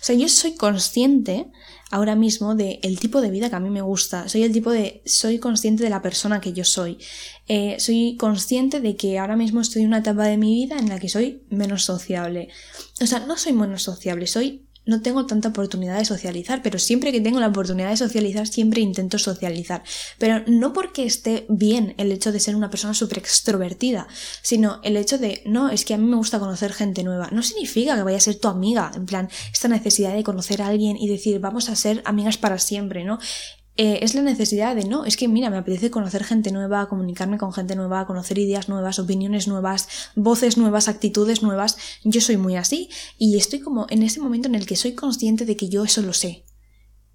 O 0.00 0.04
sea, 0.04 0.14
yo 0.14 0.28
soy 0.28 0.54
consciente 0.54 1.50
ahora 1.90 2.14
mismo 2.14 2.54
del 2.54 2.78
el 2.82 2.98
tipo 2.98 3.20
de 3.20 3.30
vida 3.30 3.50
que 3.50 3.56
a 3.56 3.60
mí 3.60 3.68
me 3.68 3.82
gusta, 3.82 4.28
soy 4.28 4.42
el 4.44 4.52
tipo 4.52 4.70
de, 4.70 5.02
soy 5.04 5.38
consciente 5.38 5.82
de 5.82 5.90
la 5.90 6.02
persona 6.02 6.40
que 6.40 6.52
yo 6.52 6.64
soy, 6.64 6.98
eh, 7.48 7.76
soy 7.78 8.16
consciente 8.16 8.80
de 8.80 8.96
que 8.96 9.18
ahora 9.18 9.36
mismo 9.36 9.60
estoy 9.60 9.82
en 9.82 9.88
una 9.88 9.98
etapa 9.98 10.24
de 10.24 10.36
mi 10.36 10.54
vida 10.54 10.78
en 10.78 10.88
la 10.88 10.98
que 10.98 11.08
soy 11.08 11.42
menos 11.50 11.84
sociable. 11.84 12.48
O 13.00 13.06
sea, 13.06 13.20
no 13.20 13.36
soy 13.36 13.52
menos 13.52 13.82
sociable, 13.82 14.26
soy 14.26 14.66
no 14.84 15.00
tengo 15.00 15.26
tanta 15.26 15.48
oportunidad 15.48 15.98
de 15.98 16.04
socializar, 16.04 16.62
pero 16.62 16.78
siempre 16.78 17.12
que 17.12 17.20
tengo 17.20 17.40
la 17.40 17.48
oportunidad 17.48 17.90
de 17.90 17.96
socializar, 17.96 18.46
siempre 18.48 18.80
intento 18.80 19.18
socializar. 19.18 19.82
Pero 20.18 20.42
no 20.46 20.72
porque 20.72 21.04
esté 21.04 21.46
bien 21.48 21.94
el 21.98 22.10
hecho 22.10 22.32
de 22.32 22.40
ser 22.40 22.56
una 22.56 22.70
persona 22.70 22.94
súper 22.94 23.18
extrovertida, 23.18 24.08
sino 24.42 24.80
el 24.82 24.96
hecho 24.96 25.18
de, 25.18 25.42
no, 25.46 25.70
es 25.70 25.84
que 25.84 25.94
a 25.94 25.98
mí 25.98 26.06
me 26.06 26.16
gusta 26.16 26.40
conocer 26.40 26.72
gente 26.72 27.04
nueva. 27.04 27.28
No 27.30 27.42
significa 27.42 27.94
que 27.96 28.02
vaya 28.02 28.16
a 28.16 28.20
ser 28.20 28.36
tu 28.36 28.48
amiga, 28.48 28.90
en 28.94 29.06
plan, 29.06 29.28
esta 29.52 29.68
necesidad 29.68 30.14
de 30.14 30.24
conocer 30.24 30.62
a 30.62 30.68
alguien 30.68 30.96
y 30.96 31.08
decir, 31.08 31.38
vamos 31.38 31.68
a 31.68 31.76
ser 31.76 32.02
amigas 32.04 32.36
para 32.36 32.58
siempre, 32.58 33.04
¿no? 33.04 33.18
Eh, 33.76 34.00
es 34.02 34.14
la 34.14 34.20
necesidad 34.20 34.76
de, 34.76 34.84
no, 34.84 35.06
es 35.06 35.16
que 35.16 35.28
mira, 35.28 35.48
me 35.48 35.56
apetece 35.56 35.90
conocer 35.90 36.24
gente 36.24 36.52
nueva, 36.52 36.88
comunicarme 36.88 37.38
con 37.38 37.52
gente 37.52 37.74
nueva, 37.74 38.06
conocer 38.06 38.38
ideas 38.38 38.68
nuevas, 38.68 38.98
opiniones 38.98 39.48
nuevas, 39.48 39.88
voces 40.14 40.58
nuevas, 40.58 40.88
actitudes 40.88 41.42
nuevas. 41.42 41.78
Yo 42.04 42.20
soy 42.20 42.36
muy 42.36 42.56
así 42.56 42.90
y 43.16 43.38
estoy 43.38 43.60
como 43.60 43.86
en 43.88 44.02
ese 44.02 44.20
momento 44.20 44.48
en 44.48 44.56
el 44.56 44.66
que 44.66 44.76
soy 44.76 44.92
consciente 44.92 45.46
de 45.46 45.56
que 45.56 45.70
yo 45.70 45.84
eso 45.84 46.02
lo 46.02 46.12
sé. 46.12 46.44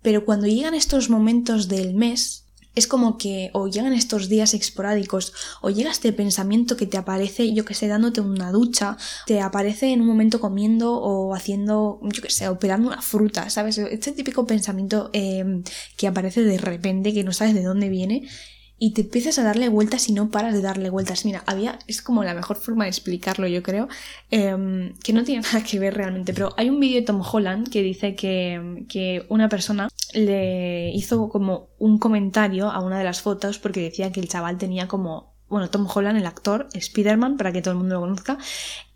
Pero 0.01 0.25
cuando 0.25 0.47
llegan 0.47 0.73
estos 0.73 1.09
momentos 1.09 1.67
del 1.67 1.93
mes, 1.93 2.46
es 2.77 2.85
como 2.85 3.17
que 3.17 3.49
o 3.53 3.67
llegan 3.67 3.93
estos 3.93 4.29
días 4.29 4.53
esporádicos 4.53 5.33
o 5.61 5.71
llega 5.71 5.89
este 5.89 6.13
pensamiento 6.13 6.77
que 6.77 6.85
te 6.85 6.97
aparece, 6.97 7.51
yo 7.53 7.65
que 7.65 7.73
sé, 7.73 7.87
dándote 7.87 8.21
una 8.21 8.51
ducha, 8.51 8.97
te 9.25 9.41
aparece 9.41 9.91
en 9.91 10.01
un 10.01 10.07
momento 10.07 10.39
comiendo 10.39 10.93
o 10.93 11.33
haciendo, 11.33 11.99
yo 12.03 12.21
que 12.21 12.29
sé, 12.29 12.47
operando 12.47 12.87
una 12.89 13.01
fruta, 13.01 13.49
¿sabes? 13.49 13.79
Este 13.79 14.11
típico 14.11 14.45
pensamiento 14.45 15.09
em, 15.13 15.63
que 15.97 16.07
aparece 16.07 16.43
de 16.43 16.59
repente, 16.59 17.13
que 17.13 17.23
no 17.23 17.33
sabes 17.33 17.55
de 17.55 17.63
dónde 17.63 17.89
viene 17.89 18.27
y 18.79 18.93
te 18.93 19.01
empiezas 19.01 19.39
a 19.39 19.43
darle 19.43 19.69
vueltas 19.69 20.07
y 20.07 20.13
no 20.13 20.29
paras 20.29 20.53
de 20.53 20.61
darle 20.61 20.91
vueltas. 20.91 21.25
Mira, 21.25 21.43
había, 21.47 21.79
es 21.87 22.03
como 22.03 22.23
la 22.23 22.35
mejor 22.35 22.57
forma 22.57 22.83
de 22.83 22.91
explicarlo, 22.91 23.47
yo 23.47 23.63
creo, 23.63 23.87
em, 24.29 24.93
que 25.03 25.13
no 25.13 25.23
tiene 25.23 25.41
nada 25.51 25.63
que 25.63 25.79
ver 25.79 25.95
realmente, 25.95 26.33
pero 26.33 26.53
hay 26.57 26.69
un 26.69 26.79
vídeo 26.79 26.99
de 26.99 27.07
Tom 27.07 27.21
Holland 27.21 27.69
que 27.69 27.81
dice 27.81 28.15
que, 28.15 28.85
que 28.87 29.25
una 29.29 29.49
persona 29.49 29.89
le 30.13 30.91
hizo 30.91 31.29
como 31.29 31.69
un 31.79 31.97
comentario 31.97 32.69
a 32.69 32.81
una 32.81 32.97
de 32.97 33.03
las 33.03 33.21
fotos 33.21 33.59
porque 33.59 33.81
decía 33.81 34.11
que 34.11 34.19
el 34.19 34.27
chaval 34.27 34.57
tenía 34.57 34.87
como 34.87 35.37
bueno, 35.49 35.69
Tom 35.69 35.87
Holland, 35.93 36.17
el 36.17 36.25
actor, 36.25 36.67
Spider-Man, 36.73 37.37
para 37.37 37.51
que 37.51 37.61
todo 37.61 37.71
el 37.71 37.77
mundo 37.77 37.95
lo 37.95 38.01
conozca, 38.01 38.37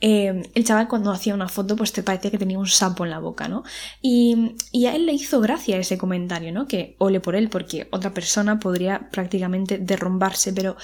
eh, 0.02 0.44
el 0.54 0.66
chaval 0.66 0.88
cuando 0.88 1.12
hacía 1.12 1.34
una 1.34 1.48
foto 1.48 1.76
pues 1.76 1.94
te 1.94 2.04
parecía 2.04 2.30
que 2.32 2.38
tenía 2.38 2.60
un 2.60 2.68
sapo 2.68 3.06
en 3.06 3.12
la 3.12 3.20
boca, 3.20 3.48
¿no? 3.48 3.64
Y, 4.02 4.56
y, 4.72 4.86
a 4.88 4.96
él 4.96 5.06
le 5.06 5.14
hizo 5.14 5.40
gracia 5.40 5.78
ese 5.78 5.98
comentario, 5.98 6.52
¿no? 6.52 6.68
Que 6.68 6.96
ole 7.00 7.20
por 7.22 7.36
él 7.36 7.50
porque 7.50 7.88
otra 7.92 8.14
persona 8.14 8.60
podría 8.60 9.10
prácticamente 9.12 9.78
derrumbarse, 9.78 10.52
pero, 10.52 10.76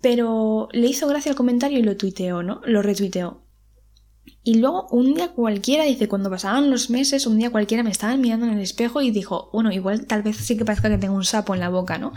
pero 0.00 0.68
le 0.72 0.86
hizo 0.86 1.06
gracia 1.08 1.30
el 1.30 1.36
comentario 1.36 1.78
y 1.78 1.82
lo 1.82 1.96
tuiteó, 1.96 2.42
¿no? 2.42 2.60
Lo 2.64 2.80
retuiteó. 2.82 3.41
Y 4.44 4.54
luego 4.54 4.88
un 4.90 5.14
día 5.14 5.28
cualquiera, 5.28 5.84
dice, 5.84 6.08
cuando 6.08 6.28
pasaban 6.28 6.68
los 6.68 6.90
meses, 6.90 7.26
un 7.26 7.38
día 7.38 7.50
cualquiera 7.50 7.84
me 7.84 7.90
estaban 7.90 8.20
mirando 8.20 8.46
en 8.46 8.54
el 8.54 8.60
espejo 8.60 9.00
y 9.00 9.12
dijo, 9.12 9.50
bueno, 9.52 9.70
igual 9.70 10.06
tal 10.06 10.22
vez 10.22 10.36
sí 10.36 10.56
que 10.56 10.64
parezca 10.64 10.88
que 10.88 10.98
tengo 10.98 11.14
un 11.14 11.24
sapo 11.24 11.54
en 11.54 11.60
la 11.60 11.68
boca, 11.68 11.96
¿no? 11.98 12.12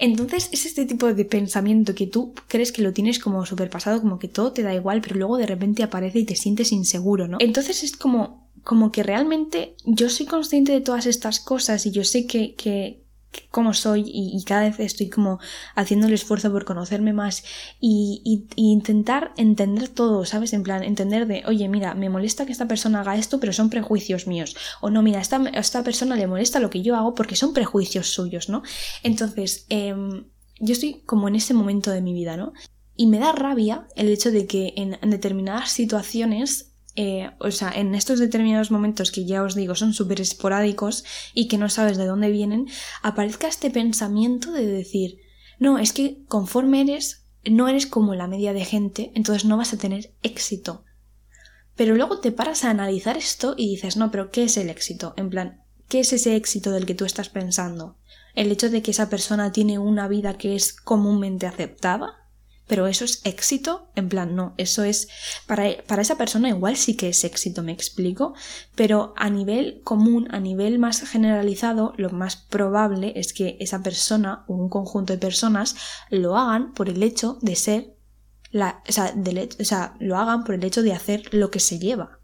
Entonces 0.00 0.48
es 0.52 0.66
este 0.66 0.86
tipo 0.86 1.12
de 1.12 1.24
pensamiento 1.24 1.94
que 1.94 2.08
tú 2.08 2.34
crees 2.48 2.72
que 2.72 2.82
lo 2.82 2.92
tienes 2.92 3.20
como 3.20 3.44
pasado, 3.70 4.00
como 4.00 4.18
que 4.18 4.26
todo 4.26 4.52
te 4.52 4.62
da 4.62 4.74
igual, 4.74 5.00
pero 5.00 5.16
luego 5.16 5.36
de 5.36 5.46
repente 5.46 5.84
aparece 5.84 6.18
y 6.18 6.24
te 6.24 6.34
sientes 6.34 6.72
inseguro, 6.72 7.28
¿no? 7.28 7.38
Entonces 7.40 7.84
es 7.84 7.96
como, 7.96 8.48
como 8.64 8.90
que 8.90 9.04
realmente 9.04 9.76
yo 9.84 10.10
soy 10.10 10.26
consciente 10.26 10.72
de 10.72 10.80
todas 10.80 11.06
estas 11.06 11.38
cosas 11.38 11.86
y 11.86 11.92
yo 11.92 12.02
sé 12.02 12.26
que, 12.26 12.54
que, 12.54 13.04
cómo 13.50 13.74
soy 13.74 14.04
y, 14.06 14.42
cada 14.44 14.62
vez 14.62 14.80
estoy 14.80 15.08
como 15.08 15.38
haciendo 15.74 16.06
el 16.06 16.12
esfuerzo 16.12 16.50
por 16.50 16.64
conocerme 16.64 17.12
más 17.12 17.44
y, 17.80 18.46
intentar 18.56 19.32
entender 19.36 19.88
todo, 19.88 20.24
¿sabes? 20.24 20.52
En 20.52 20.62
plan, 20.62 20.82
entender 20.82 21.26
de, 21.26 21.42
oye, 21.46 21.68
mira, 21.68 21.94
me 21.94 22.10
molesta 22.10 22.46
que 22.46 22.52
esta 22.52 22.68
persona 22.68 23.00
haga 23.00 23.16
esto, 23.16 23.40
pero 23.40 23.52
son 23.52 23.70
prejuicios 23.70 24.26
míos. 24.26 24.56
O 24.80 24.90
no, 24.90 25.02
mira, 25.02 25.18
a 25.18 25.22
esta, 25.22 25.42
esta 25.54 25.82
persona 25.82 26.16
le 26.16 26.26
molesta 26.26 26.60
lo 26.60 26.70
que 26.70 26.82
yo 26.82 26.96
hago 26.96 27.14
porque 27.14 27.36
son 27.36 27.52
prejuicios 27.52 28.08
suyos, 28.08 28.48
¿no? 28.48 28.62
Entonces, 29.02 29.66
em, 29.68 30.24
yo 30.60 30.72
estoy 30.72 31.02
como 31.06 31.28
en 31.28 31.36
ese 31.36 31.54
momento 31.54 31.90
de 31.90 32.00
mi 32.00 32.12
vida, 32.12 32.36
¿no? 32.36 32.52
Y 32.96 33.06
me 33.06 33.18
da 33.18 33.32
rabia 33.32 33.86
el 33.94 34.08
hecho 34.08 34.32
de 34.32 34.46
que 34.46 34.72
en 34.76 35.10
determinadas 35.10 35.70
situaciones 35.70 36.67
eh, 37.00 37.30
o 37.38 37.52
sea, 37.52 37.70
en 37.70 37.94
estos 37.94 38.18
determinados 38.18 38.72
momentos 38.72 39.12
que 39.12 39.24
ya 39.24 39.44
os 39.44 39.54
digo 39.54 39.76
son 39.76 39.94
súper 39.94 40.20
esporádicos 40.20 41.04
y 41.32 41.46
que 41.46 41.56
no 41.56 41.68
sabes 41.68 41.96
de 41.96 42.06
dónde 42.06 42.28
vienen, 42.28 42.66
aparezca 43.02 43.46
este 43.46 43.70
pensamiento 43.70 44.50
de 44.50 44.66
decir, 44.66 45.18
no, 45.60 45.78
es 45.78 45.92
que 45.92 46.24
conforme 46.26 46.80
eres, 46.80 47.24
no 47.44 47.68
eres 47.68 47.86
como 47.86 48.16
la 48.16 48.26
media 48.26 48.52
de 48.52 48.64
gente, 48.64 49.12
entonces 49.14 49.44
no 49.44 49.56
vas 49.56 49.72
a 49.72 49.78
tener 49.78 50.12
éxito. 50.24 50.82
Pero 51.76 51.94
luego 51.94 52.18
te 52.18 52.32
paras 52.32 52.64
a 52.64 52.70
analizar 52.70 53.16
esto 53.16 53.54
y 53.56 53.70
dices, 53.70 53.96
no, 53.96 54.10
pero 54.10 54.32
¿qué 54.32 54.42
es 54.42 54.56
el 54.56 54.68
éxito? 54.68 55.14
En 55.16 55.30
plan, 55.30 55.62
¿qué 55.88 56.00
es 56.00 56.12
ese 56.12 56.34
éxito 56.34 56.72
del 56.72 56.84
que 56.84 56.96
tú 56.96 57.04
estás 57.04 57.28
pensando? 57.28 57.96
¿El 58.34 58.50
hecho 58.50 58.70
de 58.70 58.82
que 58.82 58.90
esa 58.90 59.08
persona 59.08 59.52
tiene 59.52 59.78
una 59.78 60.08
vida 60.08 60.36
que 60.36 60.56
es 60.56 60.72
comúnmente 60.72 61.46
aceptada? 61.46 62.17
Pero 62.68 62.86
eso 62.86 63.04
es 63.04 63.20
éxito, 63.24 63.88
en 63.96 64.08
plan, 64.08 64.36
no, 64.36 64.54
eso 64.58 64.84
es, 64.84 65.08
para, 65.46 65.64
para, 65.86 66.02
esa 66.02 66.16
persona 66.16 66.48
igual 66.50 66.76
sí 66.76 66.96
que 66.96 67.08
es 67.08 67.24
éxito, 67.24 67.62
me 67.62 67.72
explico, 67.72 68.34
pero 68.76 69.14
a 69.16 69.30
nivel 69.30 69.80
común, 69.82 70.28
a 70.30 70.38
nivel 70.38 70.78
más 70.78 71.00
generalizado, 71.08 71.94
lo 71.96 72.10
más 72.10 72.36
probable 72.36 73.14
es 73.16 73.32
que 73.32 73.56
esa 73.58 73.82
persona 73.82 74.44
o 74.46 74.54
un 74.54 74.68
conjunto 74.68 75.12
de 75.12 75.18
personas 75.18 75.74
lo 76.10 76.36
hagan 76.36 76.74
por 76.74 76.88
el 76.88 77.02
hecho 77.02 77.38
de 77.42 77.56
ser, 77.56 77.96
la, 78.50 78.82
o 78.88 78.92
sea, 78.92 79.14
o 79.60 79.64
sea, 79.64 79.96
lo 79.98 80.16
hagan 80.16 80.44
por 80.44 80.54
el 80.54 80.64
hecho 80.64 80.82
de 80.82 80.92
hacer 80.92 81.34
lo 81.34 81.50
que 81.50 81.60
se 81.60 81.78
lleva 81.78 82.17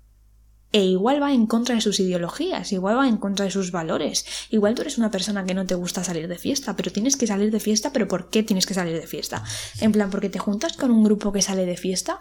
e 0.75 0.83
igual 0.83 1.23
va 1.23 1.33
en 1.33 1.47
contra 1.47 1.77
de 1.77 1.81
sus 1.81 2.01
ideologías, 2.01 2.73
igual 2.73 2.99
va 2.99 3.07
en 3.07 3.17
contra 3.17 3.45
de 3.45 3.53
sus 3.53 3.71
valores. 3.71 4.27
Igual 4.51 4.75
tú 4.75 4.83
eres 4.83 4.99
una 4.99 5.09
persona 5.09 5.45
que 5.47 5.55
no 5.55 5.67
te 5.67 5.77
gusta 5.77 6.03
salir 6.03 6.27
de 6.27 6.37
fiesta, 6.37 6.75
pero 6.75 6.91
tienes 6.91 7.17
que 7.17 7.29
salir 7.29 7.53
de 7.53 7.61
fiesta, 7.61 7.93
pero 7.93 8.09
¿por 8.09 8.29
qué 8.29 8.43
tienes 8.43 8.67
que 8.67 8.75
salir 8.75 9.01
de 9.01 9.07
fiesta? 9.07 9.45
En 9.81 9.93
plan, 9.93 10.11
porque 10.11 10.31
te 10.31 10.41
juntas 10.41 10.73
con 10.73 10.91
un 10.91 11.05
grupo 11.05 11.33
que 11.33 11.43
sale 11.43 11.65
de 11.65 11.77
fiesta. 11.77 12.19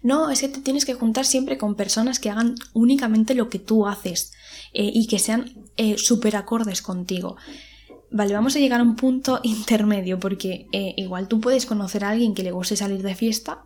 No, 0.00 0.30
es 0.30 0.42
que 0.42 0.48
te 0.48 0.60
tienes 0.60 0.84
que 0.84 0.94
juntar 0.94 1.24
siempre 1.24 1.58
con 1.58 1.74
personas 1.74 2.20
que 2.20 2.30
hagan 2.30 2.54
únicamente 2.72 3.34
lo 3.34 3.48
que 3.48 3.58
tú 3.58 3.88
haces 3.88 4.32
eh, 4.72 4.88
y 4.94 5.08
que 5.08 5.18
sean 5.18 5.66
eh, 5.76 5.98
súper 5.98 6.36
acordes 6.36 6.82
contigo. 6.82 7.36
Vale, 8.12 8.32
vamos 8.32 8.54
a 8.54 8.60
llegar 8.60 8.78
a 8.78 8.84
un 8.84 8.94
punto 8.94 9.40
intermedio 9.42 10.20
porque 10.20 10.68
eh, 10.70 10.94
igual 10.96 11.26
tú 11.26 11.40
puedes 11.40 11.66
conocer 11.66 12.04
a 12.04 12.10
alguien 12.10 12.36
que 12.36 12.44
le 12.44 12.52
guste 12.52 12.76
salir 12.76 13.02
de 13.02 13.16
fiesta 13.16 13.64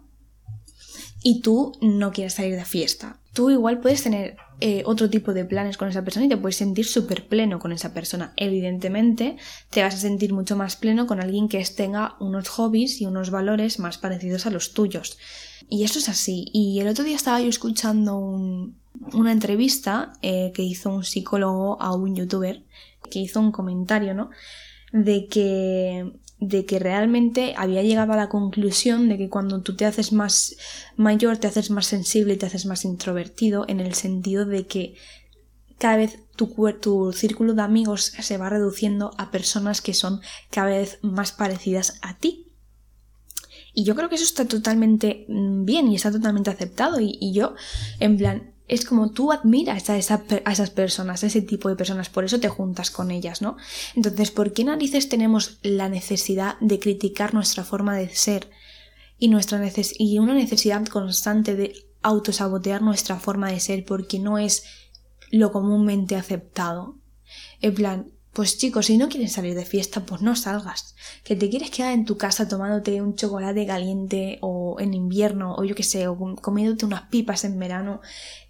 y 1.23 1.41
tú 1.41 1.73
no 1.81 2.13
quieres 2.13 2.35
salir 2.35 2.57
de 2.57 2.65
fiesta 2.65 3.19
tú 3.33 3.51
igual 3.51 3.81
puedes 3.81 4.03
tener 4.03 4.37
eh, 4.61 4.83
otro 4.87 5.11
tipo 5.11 5.33
de 5.35 5.45
planes 5.45 5.77
con 5.77 5.89
esa 5.89 6.05
persona 6.05 6.27
y 6.27 6.29
te 6.29 6.37
puedes 6.37 6.57
sentir 6.57 6.87
súper 6.87 7.27
pleno 7.27 7.59
con 7.59 7.73
esa 7.73 7.93
persona. 7.93 8.33
Evidentemente, 8.37 9.37
te 9.71 9.83
vas 9.83 9.95
a 9.95 9.99
sentir 9.99 10.33
mucho 10.33 10.57
más 10.57 10.77
pleno 10.77 11.07
con 11.07 11.21
alguien 11.21 11.49
que 11.49 11.65
tenga 11.65 12.17
unos 12.21 12.49
hobbies 12.49 13.01
y 13.01 13.07
unos 13.07 13.31
valores 13.31 13.79
más 13.79 13.99
parecidos 13.99 14.47
a 14.47 14.51
los 14.51 14.73
tuyos. 14.73 15.19
Y 15.69 15.85
eso 15.85 15.99
es 15.99 16.09
así. 16.09 16.47
Y 16.53 16.81
el 16.81 16.89
otro 16.89 17.05
día 17.05 17.17
estaba 17.17 17.41
yo 17.41 17.49
escuchando 17.49 18.19
una 18.19 19.33
entrevista 19.33 20.13
eh, 20.23 20.53
que 20.55 20.63
hizo 20.63 20.91
un 20.91 21.05
psicólogo 21.05 21.81
a 21.81 21.95
un 21.95 22.15
youtuber 22.15 22.63
que 23.11 23.19
hizo 23.19 23.41
un 23.41 23.51
comentario, 23.51 24.15
¿no? 24.15 24.31
De 24.93 25.27
que 25.27 26.13
de 26.43 26.67
que 26.67 26.81
realmente 26.81 27.55
había 27.57 27.85
llegado 27.85 28.13
a 28.15 28.17
la 28.17 28.29
conclusión 28.29 29.09
de 29.09 29.17
que 29.17 29.29
cuando 29.29 29.63
tú 29.63 29.77
te 29.77 29.87
haces 29.87 30.13
más 30.13 30.57
mayor, 30.97 31.37
te 31.37 31.47
haces 31.47 31.71
más 31.71 31.87
sensible 31.87 32.35
y 32.35 32.37
te 32.37 32.47
haces 32.47 32.67
más 32.67 32.85
introvertido, 32.85 33.65
en 33.69 33.79
el 33.79 33.95
sentido 33.95 34.45
de 34.45 34.67
que 34.67 34.97
cada 35.79 35.99
vez 35.99 36.19
tu, 36.35 37.13
círculo 37.13 37.55
de 37.55 37.63
amigos 37.63 38.13
se 38.19 38.39
va 38.39 38.49
reduciendo 38.49 39.13
a 39.19 39.31
personas 39.31 39.81
que 39.81 39.95
son 39.95 40.21
cada 40.51 40.71
vez 40.71 40.99
más 41.03 41.31
parecidas 41.31 42.01
a 42.03 42.19
ti. 42.19 42.49
Y 43.73 43.85
yo 43.85 43.95
creo 43.95 44.09
que 44.09 44.17
eso 44.17 44.25
está 44.25 44.45
totalmente 44.45 45.25
mm, 45.29 45.65
bien 45.65 45.87
y 45.93 45.95
está 45.95 46.11
totalmente 46.11 46.51
aceptado. 46.51 46.99
Y 47.01 47.33
yo, 47.33 47.55
en 48.01 48.17
plan, 48.17 48.52
es 48.73 48.87
como 48.87 49.11
tú 49.11 49.33
admiras 49.33 49.91
a, 49.91 49.99
esas 49.99 50.71
personas, 50.71 51.23
a 51.23 51.27
ese 51.27 51.43
tipo 51.43 51.69
de 51.69 51.77
personas, 51.77 52.09
por 52.09 52.25
eso 52.25 52.41
te 52.41 52.49
juntas 52.49 52.91
con 52.91 53.11
ellas, 53.11 53.43
¿no? 53.43 53.59
Entonces, 53.95 54.31
¿por 54.31 54.55
qué 54.55 54.65
narices 54.65 55.11
tenemos 55.11 55.59
la 55.63 55.91
necesidad 55.91 56.59
de 56.61 56.79
criticar 56.79 57.35
nuestra 57.35 57.65
forma 57.65 57.95
de 57.95 58.09
ser 58.09 58.49
y, 59.19 59.29
nuestra 59.29 59.61
y 59.99 60.19
una 60.19 60.33
necesidad 60.33 60.87
constante 60.87 61.55
de 61.55 61.75
autosabotear 62.01 62.81
nuestra 62.81 63.21
forma 63.21 63.51
de 63.51 63.61
ser 63.61 63.85
porque 63.85 64.19
no 64.19 64.39
es 64.39 64.65
lo 65.31 65.53
comúnmente 65.53 66.17
aceptado? 66.17 66.97
En 67.61 67.75
plan, 67.75 68.07
pues 68.33 68.57
chicos, 68.57 68.87
si 68.87 68.97
no 68.97 69.11
quieres 69.11 69.33
salir 69.33 69.55
de 69.55 69.67
fiesta, 69.67 70.07
pues 70.07 70.23
no 70.23 70.35
salgas. 70.37 70.95
Que 71.23 71.37
te 71.37 71.51
quieres 71.51 71.71
quedar 71.71 71.93
en 71.93 72.07
tu 72.07 72.17
casa 72.17 72.49
tomándote 72.49 73.03
un 73.03 73.15
chocolate 73.15 73.67
caliente 73.67 74.39
o 74.41 74.81
en 74.81 74.95
invierno 74.95 75.55
o 75.55 75.65
yo 75.65 75.75
qué 75.75 75.83
sé, 75.83 76.09
o 76.09 76.17
comiéndote 76.37 76.87
unas 76.87 77.03
pipas 77.09 77.45
en 77.45 77.59
verano 77.59 78.01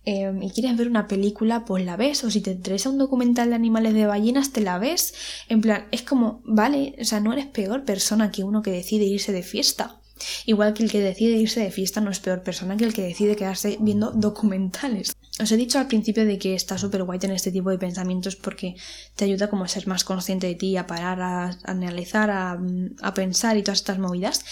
em, 0.04 0.40
y 0.40 0.50
quieres 0.50 0.76
ver 0.76 0.86
una 0.86 1.08
película, 1.08 1.64
pues 1.64 1.84
la 1.84 1.96
ves. 1.96 2.22
O 2.22 2.30
si 2.30 2.40
te 2.40 2.52
interesa 2.52 2.90
un 2.90 2.98
documental 2.98 3.48
de 3.48 3.56
animales 3.56 3.94
de 3.94 4.06
ballenas, 4.06 4.52
te 4.52 4.60
la 4.60 4.78
ves. 4.78 5.14
En 5.48 5.60
plan, 5.60 5.86
es 5.90 6.02
como, 6.02 6.42
vale, 6.44 6.94
o 7.00 7.04
sea, 7.04 7.18
no 7.18 7.32
eres 7.32 7.46
peor 7.46 7.84
persona 7.84 8.30
que 8.30 8.44
uno 8.44 8.62
que 8.62 8.70
decide 8.70 9.04
irse 9.04 9.32
de 9.32 9.42
fiesta. 9.42 10.00
Igual 10.46 10.74
que 10.74 10.84
el 10.84 10.92
que 10.92 11.00
decide 11.00 11.36
irse 11.38 11.58
de 11.60 11.72
fiesta 11.72 12.00
no 12.00 12.10
es 12.12 12.20
peor 12.20 12.44
persona 12.44 12.76
que 12.76 12.84
el 12.84 12.94
que 12.94 13.02
decide 13.02 13.34
quedarse 13.34 13.78
viendo 13.80 14.12
documentales. 14.12 15.16
Os 15.40 15.50
he 15.50 15.56
dicho 15.56 15.78
al 15.78 15.86
principio 15.86 16.26
de 16.26 16.38
que 16.38 16.54
está 16.54 16.76
súper 16.76 17.04
guay 17.04 17.18
tener 17.18 17.36
este 17.36 17.50
tipo 17.50 17.70
de 17.70 17.78
pensamientos 17.78 18.36
porque 18.36 18.76
te 19.16 19.24
ayuda 19.24 19.48
como 19.48 19.64
a 19.64 19.68
ser 19.68 19.86
más 19.86 20.04
consciente 20.04 20.46
de 20.46 20.54
ti, 20.54 20.76
a 20.76 20.86
parar, 20.86 21.22
a, 21.22 21.58
analizar, 21.64 22.30
a, 22.30 22.60
a, 23.00 23.14
pensar 23.14 23.56
y 23.56 23.62
todas 23.62 23.78
estas 23.78 23.98
movidas. 23.98 24.44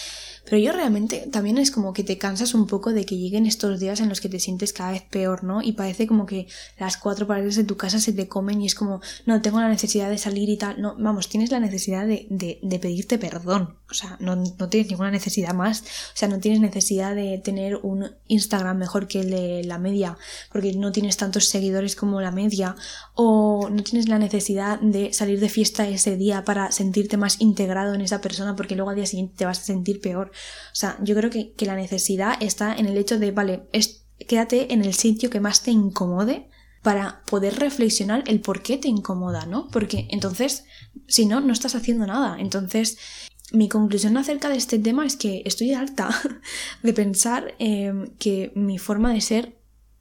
Pero 0.43 0.57
yo 0.57 0.71
realmente 0.71 1.27
también 1.31 1.59
es 1.59 1.69
como 1.69 1.93
que 1.93 2.03
te 2.03 2.17
cansas 2.17 2.55
un 2.55 2.65
poco 2.65 2.93
de 2.93 3.05
que 3.05 3.15
lleguen 3.15 3.45
estos 3.45 3.79
días 3.79 3.99
en 3.99 4.09
los 4.09 4.21
que 4.21 4.29
te 4.29 4.39
sientes 4.39 4.73
cada 4.73 4.93
vez 4.93 5.03
peor, 5.03 5.43
¿no? 5.43 5.61
Y 5.61 5.73
parece 5.73 6.07
como 6.07 6.25
que 6.25 6.47
las 6.79 6.97
cuatro 6.97 7.27
paredes 7.27 7.57
de 7.57 7.63
tu 7.63 7.77
casa 7.77 7.99
se 7.99 8.11
te 8.11 8.27
comen 8.27 8.59
y 8.59 8.65
es 8.65 8.73
como, 8.73 9.01
no, 9.27 9.39
tengo 9.43 9.59
la 9.59 9.69
necesidad 9.69 10.09
de 10.09 10.17
salir 10.17 10.49
y 10.49 10.57
tal. 10.57 10.81
No, 10.81 10.95
vamos, 10.97 11.29
tienes 11.29 11.51
la 11.51 11.59
necesidad 11.59 12.07
de, 12.07 12.25
de, 12.31 12.59
de 12.63 12.79
pedirte 12.79 13.19
perdón. 13.19 13.77
O 13.91 13.93
sea, 13.93 14.17
no, 14.19 14.35
no, 14.35 14.69
tienes 14.69 14.89
ninguna 14.89 15.11
necesidad 15.11 15.53
más. 15.53 15.81
O 15.81 16.15
sea, 16.15 16.27
no 16.27 16.39
tienes 16.39 16.61
necesidad 16.61 17.15
de 17.15 17.37
tener 17.37 17.75
un 17.75 18.09
Instagram 18.27 18.77
mejor 18.77 19.07
que 19.07 19.19
el 19.19 19.29
de 19.29 19.63
la 19.65 19.77
media, 19.77 20.17
porque 20.51 20.73
no 20.73 20.91
tienes 20.91 21.17
tantos 21.17 21.45
seguidores 21.45 21.95
como 21.95 22.21
la 22.21 22.31
media. 22.31 22.75
O 23.13 23.69
no 23.69 23.83
tienes 23.83 24.07
la 24.07 24.17
necesidad 24.17 24.79
de 24.79 25.13
salir 25.13 25.39
de 25.39 25.49
fiesta 25.49 25.87
ese 25.87 26.17
día 26.17 26.43
para 26.43 26.71
sentirte 26.71 27.17
más 27.17 27.39
integrado 27.41 27.93
en 27.93 28.01
esa 28.01 28.21
persona, 28.21 28.55
porque 28.55 28.75
luego 28.75 28.89
al 28.89 28.95
día 28.95 29.05
siguiente 29.05 29.35
te 29.37 29.45
vas 29.45 29.59
a 29.59 29.63
sentir 29.63 30.01
peor. 30.01 30.31
O 30.71 30.75
sea, 30.75 30.97
yo 31.01 31.15
creo 31.15 31.29
que, 31.29 31.53
que 31.53 31.65
la 31.65 31.75
necesidad 31.75 32.41
está 32.41 32.75
en 32.75 32.85
el 32.85 32.97
hecho 32.97 33.19
de, 33.19 33.31
vale, 33.31 33.67
es, 33.73 34.05
quédate 34.27 34.73
en 34.73 34.83
el 34.83 34.93
sitio 34.93 35.29
que 35.29 35.39
más 35.39 35.61
te 35.63 35.71
incomode 35.71 36.47
para 36.81 37.21
poder 37.25 37.59
reflexionar 37.59 38.23
el 38.27 38.41
por 38.41 38.63
qué 38.63 38.77
te 38.77 38.87
incomoda, 38.87 39.45
¿no? 39.45 39.67
Porque 39.67 40.07
entonces, 40.09 40.65
si 41.07 41.25
no, 41.25 41.39
no 41.39 41.53
estás 41.53 41.75
haciendo 41.75 42.07
nada. 42.07 42.37
Entonces, 42.39 42.97
mi 43.51 43.69
conclusión 43.69 44.17
acerca 44.17 44.49
de 44.49 44.57
este 44.57 44.79
tema 44.79 45.05
es 45.05 45.15
que 45.15 45.41
estoy 45.45 45.73
harta 45.73 46.09
de 46.83 46.93
pensar 46.93 47.55
eh, 47.59 47.93
que 48.17 48.51
mi 48.55 48.77
forma 48.77 49.13
de 49.13 49.21
ser 49.21 49.57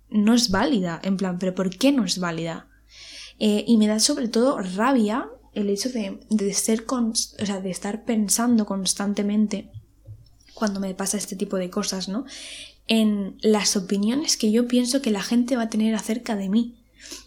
no 0.09 0.35
es 0.35 0.51
válida. 0.51 1.01
En 1.03 1.17
plan, 1.17 1.39
¿pero 1.39 1.55
por 1.55 1.71
qué 1.71 1.93
no 1.93 2.05
es 2.05 2.19
válida? 2.19 2.69
Eh, 3.39 3.65
y 3.67 3.77
me 3.77 3.87
da 3.87 4.01
sobre 4.01 4.29
todo 4.29 4.59
rabia 4.59 5.29
el 5.55 5.69
hecho 5.71 5.89
de, 5.89 6.21
de 6.31 6.53
ser 6.55 6.85
con, 6.85 7.11
o 7.11 7.15
sea, 7.47 7.61
de 7.61 7.71
estar 7.71 8.05
pensando 8.05 8.67
constantemente 8.67 9.71
cuando 10.55 10.79
me 10.79 10.95
pasa 10.95 11.17
este 11.17 11.37
tipo 11.37 11.57
de 11.57 11.71
cosas, 11.71 12.09
¿no? 12.09 12.27
En 12.87 13.39
las 13.41 13.77
opiniones 13.77 14.37
que 14.37 14.53
yo 14.53 14.69
pienso 14.69 15.01
que 15.01 15.11
la 15.11 15.23
gente 15.23 15.57
va 15.57 15.65
a 15.65 15.71
tener 15.71 15.95
acerca 15.95 16.37
de 16.37 16.49
mí. 16.49 16.77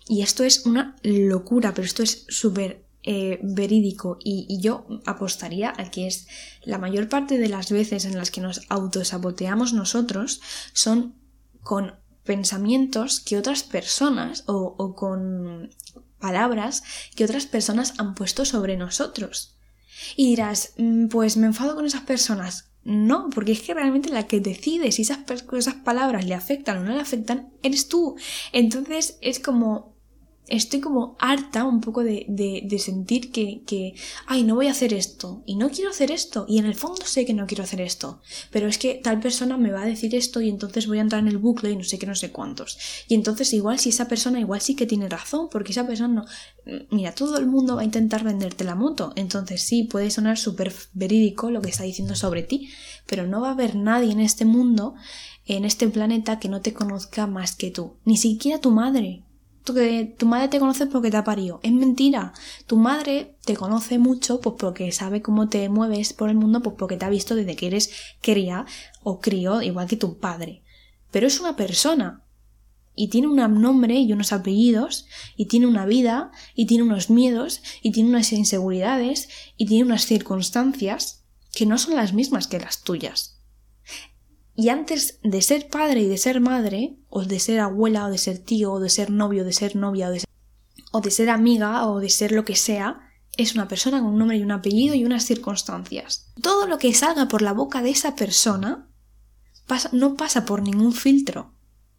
Y 0.08 0.22
esto 0.22 0.44
es 0.44 0.66
una 0.66 0.96
locura, 1.02 1.74
pero 1.74 1.86
esto 1.86 2.04
es 2.04 2.26
súper 2.30 2.84
eh, 3.04 3.40
verídico 3.44 4.18
y, 4.24 4.60
yo 4.62 4.86
apostaría 5.06 5.74
a 5.76 5.92
que 5.92 6.08
es 6.08 6.28
la 6.64 6.78
mayor 6.78 7.10
parte 7.10 7.38
de 7.38 7.50
las 7.50 7.72
veces 7.72 8.06
en 8.06 8.18
las 8.18 8.32
que 8.32 8.42
nos 8.42 8.62
autosaboteamos 8.70 9.74
nosotros 9.74 10.42
son 10.72 11.16
con 11.62 11.96
pensamientos 12.24 13.20
que 13.20 13.38
otras 13.38 13.64
personas 13.64 14.44
o, 14.48 14.76
o 14.78 14.96
con 14.96 15.70
palabras 16.20 16.84
que 17.16 17.26
otras 17.26 17.46
personas 17.46 17.94
han 17.98 18.16
puesto 18.16 18.46
sobre 18.46 18.78
nosotros. 18.78 19.58
Y 20.16 20.28
dirás, 20.28 20.74
"Mm, 20.78 21.08
pues 21.08 21.36
me 21.36 21.48
enfado 21.48 21.76
con 21.76 21.86
esas 21.86 22.04
personas. 22.04 22.70
No, 22.86 23.30
porque 23.30 23.54
es 23.54 23.62
que 23.62 23.74
realmente 23.74 24.10
la 24.10 24.28
que 24.28 24.40
decide 24.40 24.92
si 24.92 25.04
esas, 25.04 25.20
esas 25.54 25.76
palabras 25.76 26.26
le 26.26 26.34
afectan 26.34 26.78
o 26.78 26.84
no 26.84 26.94
le 26.94 27.00
afectan 27.00 27.52
eres 27.62 27.88
tú. 27.88 28.16
Entonces 28.52 29.18
es 29.22 29.40
como 29.40 29.93
estoy 30.48 30.82
como 30.82 31.16
harta 31.20 31.64
un 31.64 31.80
poco 31.80 32.04
de, 32.04 32.26
de, 32.28 32.64
de, 32.66 32.80
sentir 32.80 33.32
que, 33.32 33.62
que, 33.66 33.96
ay, 34.26 34.44
no 34.44 34.56
voy 34.56 34.68
a 34.68 34.72
hacer 34.72 34.94
esto 34.94 35.42
y 35.46 35.56
no 35.56 35.70
quiero 35.70 35.90
hacer 35.90 36.12
esto 36.12 36.46
y 36.50 36.58
en 36.58 36.66
el 36.66 36.76
fondo 36.76 37.06
sé 37.06 37.26
que 37.26 37.34
no 37.34 37.48
quiero 37.48 37.64
hacer 37.64 37.80
esto, 37.80 38.22
pero 38.52 38.68
es 38.68 38.78
que 38.78 38.96
tal 38.96 39.20
persona 39.20 39.58
me 39.58 39.72
va 39.72 39.84
a 39.84 39.86
decir 39.86 40.14
esto 40.16 40.42
y 40.42 40.50
entonces 40.50 40.88
voy 40.88 40.98
a 40.98 41.02
entrar 41.02 41.22
en 41.22 41.30
el 41.30 41.38
bucle 41.38 41.72
y 41.72 41.78
no 41.78 41.84
sé 41.84 41.98
qué, 41.98 42.06
no 42.06 42.16
sé 42.16 42.32
cuántos. 42.32 42.78
Y 43.08 43.16
entonces 43.16 43.54
igual 43.54 43.80
si 43.80 43.90
esa 43.90 44.08
persona 44.08 44.40
igual 44.40 44.60
sí 44.60 44.76
que 44.76 44.86
tiene 44.86 45.08
razón, 45.08 45.48
porque 45.50 45.72
esa 45.72 45.88
persona 45.88 46.14
no... 46.14 46.26
Mira, 46.92 47.14
todo 47.14 47.38
el 47.38 47.48
mundo 47.48 47.76
va 47.76 47.82
a 47.82 47.86
intentar 47.86 48.24
venderte 48.24 48.64
la 48.64 48.76
moto, 48.76 49.14
entonces 49.16 49.64
sí, 49.64 49.84
puede 49.84 50.12
sonar 50.12 50.38
súper 50.38 50.74
verídico 50.94 51.52
lo 51.52 51.62
que 51.62 51.70
está 51.70 51.84
diciendo 51.84 52.16
sobre 52.16 52.44
ti, 52.44 52.70
pero 53.06 53.28
no 53.28 53.42
va 53.42 53.50
a 53.50 53.54
haber 53.54 53.76
nadie 53.76 54.12
en 54.12 54.20
este 54.20 54.46
mundo, 54.46 54.96
en 55.46 55.66
este 55.66 55.88
planeta, 55.88 56.40
que 56.40 56.50
no 56.50 56.62
te 56.62 56.74
conozca 56.74 57.28
más 57.28 57.56
que 57.56 57.72
tú, 57.72 57.96
ni 58.06 58.18
siquiera 58.18 58.60
tu 58.60 58.72
madre 58.72 59.24
tu 59.64 60.26
madre 60.26 60.48
te 60.48 60.60
conoce 60.60 60.88
porque 60.88 61.12
te 61.12 61.18
ha 61.18 61.24
parido. 61.24 61.60
Es 61.64 61.72
mentira. 61.72 62.34
Tu 62.68 62.76
madre 62.78 63.36
te 63.46 63.56
conoce 63.56 63.98
mucho 63.98 64.42
pues 64.42 64.56
porque 64.60 64.92
sabe 64.92 65.22
cómo 65.22 65.50
te 65.50 65.70
mueves 65.70 66.14
por 66.14 66.30
el 66.30 66.36
mundo, 66.36 66.62
pues 66.62 66.76
porque 66.78 66.98
te 66.98 67.06
ha 67.06 67.10
visto 67.10 67.36
desde 67.36 67.56
que 67.56 67.68
eres 67.68 67.92
cría 68.22 68.66
o 69.04 69.20
crío, 69.20 69.62
igual 69.62 69.88
que 69.88 69.98
tu 69.98 70.20
padre. 70.20 70.64
Pero 71.12 71.28
es 71.28 71.40
una 71.40 71.56
persona. 71.56 72.24
Y 72.96 73.08
tiene 73.08 73.28
un 73.28 73.62
nombre 73.62 73.96
y 73.96 74.14
unos 74.14 74.34
apellidos, 74.34 75.08
y 75.36 75.48
tiene 75.48 75.66
una 75.66 75.88
vida, 75.88 76.32
y 76.54 76.68
tiene 76.68 76.84
unos 76.84 77.10
miedos, 77.10 77.62
y 77.82 77.92
tiene 77.92 78.10
unas 78.10 78.32
inseguridades, 78.32 79.30
y 79.58 79.66
tiene 79.66 79.86
unas 79.86 80.06
circunstancias 80.06 81.24
que 81.52 81.66
no 81.66 81.80
son 81.80 81.96
las 81.96 82.14
mismas 82.14 82.48
que 82.48 82.60
las 82.60 82.84
tuyas. 82.84 83.33
Y 84.56 84.70
antes 84.70 85.20
de 85.24 85.42
ser 85.42 85.70
padre 85.70 86.02
y 86.02 86.08
de 86.08 86.18
ser 86.18 86.40
madre, 86.40 86.98
o 87.10 87.24
de 87.24 87.40
ser 87.40 87.60
abuela, 87.60 88.06
o 88.06 88.10
de 88.10 88.18
ser 88.18 88.38
tío, 88.38 88.74
o 88.74 88.80
de 88.80 88.90
ser 88.90 89.10
novio, 89.10 89.42
o 89.42 89.46
de 89.46 89.54
ser 89.54 89.76
novia, 89.76 90.10
o 90.10 90.12
de 90.12 90.20
ser, 90.20 90.30
o 90.92 91.02
de 91.02 91.12
ser 91.12 91.30
amiga, 91.30 91.88
o 91.88 92.00
de 92.00 92.10
ser 92.10 92.32
lo 92.32 92.46
que 92.46 92.56
sea, 92.56 93.00
es 93.36 93.56
una 93.56 93.68
persona 93.68 94.00
con 94.00 94.10
un 94.10 94.20
nombre 94.20 94.38
y 94.38 94.44
un 94.44 94.52
apellido 94.52 94.94
y 94.94 95.06
unas 95.06 95.26
circunstancias. 95.26 96.32
Todo 96.42 96.68
lo 96.68 96.78
que 96.78 96.94
salga 96.94 97.28
por 97.28 97.42
la 97.42 97.54
boca 97.54 97.82
de 97.82 97.90
esa 97.90 98.16
persona 98.16 98.88
pasa, 99.66 99.90
no 99.92 100.16
pasa 100.16 100.46
por 100.46 100.62
ningún 100.62 100.94
filtro. 100.94 101.54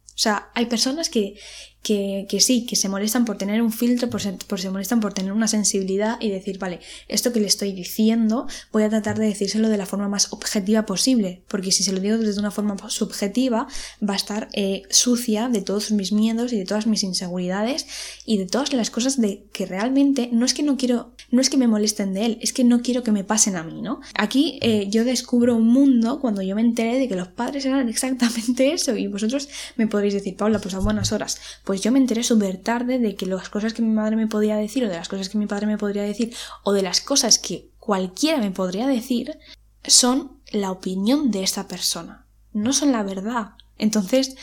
O 0.07 0.17
sea, 0.17 0.49
hay 0.53 0.67
personas 0.67 1.09
que, 1.09 1.37
que, 1.85 2.39
sí, 2.39 2.65
que 2.65 2.75
se 2.75 2.89
molestan 2.89 3.25
por 3.25 3.37
tener 3.37 3.61
un 3.61 3.71
filtro, 3.71 4.09
por 4.09 4.19
se 4.19 4.69
molestan 4.71 4.99
por 4.99 5.13
tener 5.13 5.31
una 5.31 5.47
sensibilidad 5.47 6.17
y 6.19 6.31
decir, 6.31 6.57
vale, 6.57 6.79
esto 7.07 7.31
que 7.31 7.39
le 7.39 7.45
estoy 7.45 7.73
diciendo, 7.73 8.47
voy 8.71 8.81
a 8.81 8.89
tratar 8.89 9.19
de 9.19 9.27
decírselo 9.27 9.69
de 9.69 9.77
la 9.77 9.85
forma 9.85 10.09
más 10.09 10.33
objetiva 10.33 10.87
posible, 10.87 11.43
porque 11.47 11.71
si 11.71 11.83
se 11.83 11.91
lo 11.91 11.99
digo 11.99 12.17
desde 12.17 12.39
una 12.39 12.49
forma 12.49 12.75
subjetiva, 12.89 13.67
va 14.01 14.13
a 14.13 14.15
estar 14.15 14.49
eh, 14.53 14.81
sucia 14.89 15.47
de 15.47 15.61
todos 15.61 15.91
mis 15.91 16.11
miedos 16.11 16.53
y 16.53 16.57
de 16.57 16.65
todas 16.65 16.87
mis 16.87 17.03
inseguridades 17.03 17.85
y 18.25 18.37
de 18.39 18.47
todas 18.47 18.73
las 18.73 18.89
cosas 18.89 19.21
de 19.21 19.43
que 19.53 19.67
realmente 19.67 20.29
no 20.31 20.47
es 20.47 20.55
que 20.55 20.63
no 20.63 20.77
quiero, 20.77 21.11
no 21.29 21.39
es 21.39 21.51
que 21.51 21.57
me 21.57 21.67
molesten 21.67 22.15
de 22.15 22.25
él, 22.25 22.37
es 22.41 22.51
que 22.51 22.63
no 22.63 22.81
quiero 22.81 23.03
que 23.03 23.11
me 23.11 23.23
pasen 23.23 23.57
a 23.57 23.63
mí, 23.63 23.83
¿no? 23.83 24.01
Aquí 24.15 24.57
eh, 24.63 24.87
yo 24.89 25.05
descubro 25.05 25.55
un 25.55 25.67
mundo 25.67 26.19
cuando 26.19 26.41
yo 26.41 26.55
me 26.55 26.61
enteré 26.61 26.97
de 26.97 27.07
que 27.07 27.15
los 27.15 27.27
padres 27.27 27.63
eran 27.65 27.89
exactamente 27.95 28.73
eso 28.73 28.95
y 28.95 29.05
vosotros 29.05 29.49
me 29.75 29.85
podréis 29.85 30.15
decir, 30.15 30.35
Paula, 30.35 30.57
pues 30.57 30.73
a 30.73 30.79
buenas 30.79 31.11
horas, 31.11 31.39
pues 31.63 31.74
pues 31.75 31.83
yo 31.83 31.91
me 31.91 31.99
enteré 31.99 32.23
súper 32.23 32.55
tarde 32.63 32.99
de 32.99 33.17
que 33.17 33.25
las 33.25 33.49
cosas 33.49 33.73
que 33.73 33.81
mi 33.81 33.93
madre 33.93 34.15
me 34.15 34.27
podía 34.27 34.55
decir 34.55 34.85
o 34.85 34.87
de 34.87 34.95
las 34.95 35.09
cosas 35.09 35.27
que 35.27 35.37
mi 35.37 35.45
padre 35.45 35.67
me 35.67 35.77
podría 35.77 36.03
decir 36.03 36.33
o 36.63 36.71
de 36.71 36.81
las 36.81 37.01
cosas 37.01 37.37
que 37.37 37.69
cualquiera 37.79 38.37
me 38.37 38.49
podría 38.49 38.87
decir 38.87 39.37
son 39.85 40.39
la 40.53 40.71
opinión 40.71 41.31
de 41.31 41.43
esa 41.43 41.67
persona, 41.67 42.27
no 42.53 42.71
son 42.71 42.93
la 42.93 43.03
verdad. 43.03 43.55
Entonces, 43.77 44.37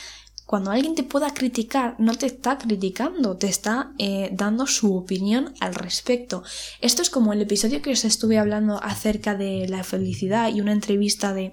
cuando 0.44 0.72
alguien 0.72 0.94
te 0.94 1.04
pueda 1.04 1.32
criticar, 1.32 1.96
no 1.98 2.16
te 2.16 2.26
está 2.26 2.58
criticando, 2.58 3.38
te 3.38 3.46
está 3.46 3.94
eh, 3.96 4.28
dando 4.34 4.66
su 4.66 4.94
opinión 4.94 5.54
al 5.60 5.74
respecto. 5.74 6.42
Esto 6.82 7.00
es 7.00 7.08
como 7.08 7.32
el 7.32 7.40
episodio 7.40 7.80
que 7.80 7.92
os 7.92 8.04
estuve 8.04 8.38
hablando 8.38 8.78
acerca 8.82 9.34
de 9.34 9.66
la 9.68 9.84
felicidad 9.84 10.54
y 10.54 10.60
una 10.60 10.72
entrevista 10.72 11.32
de 11.32 11.52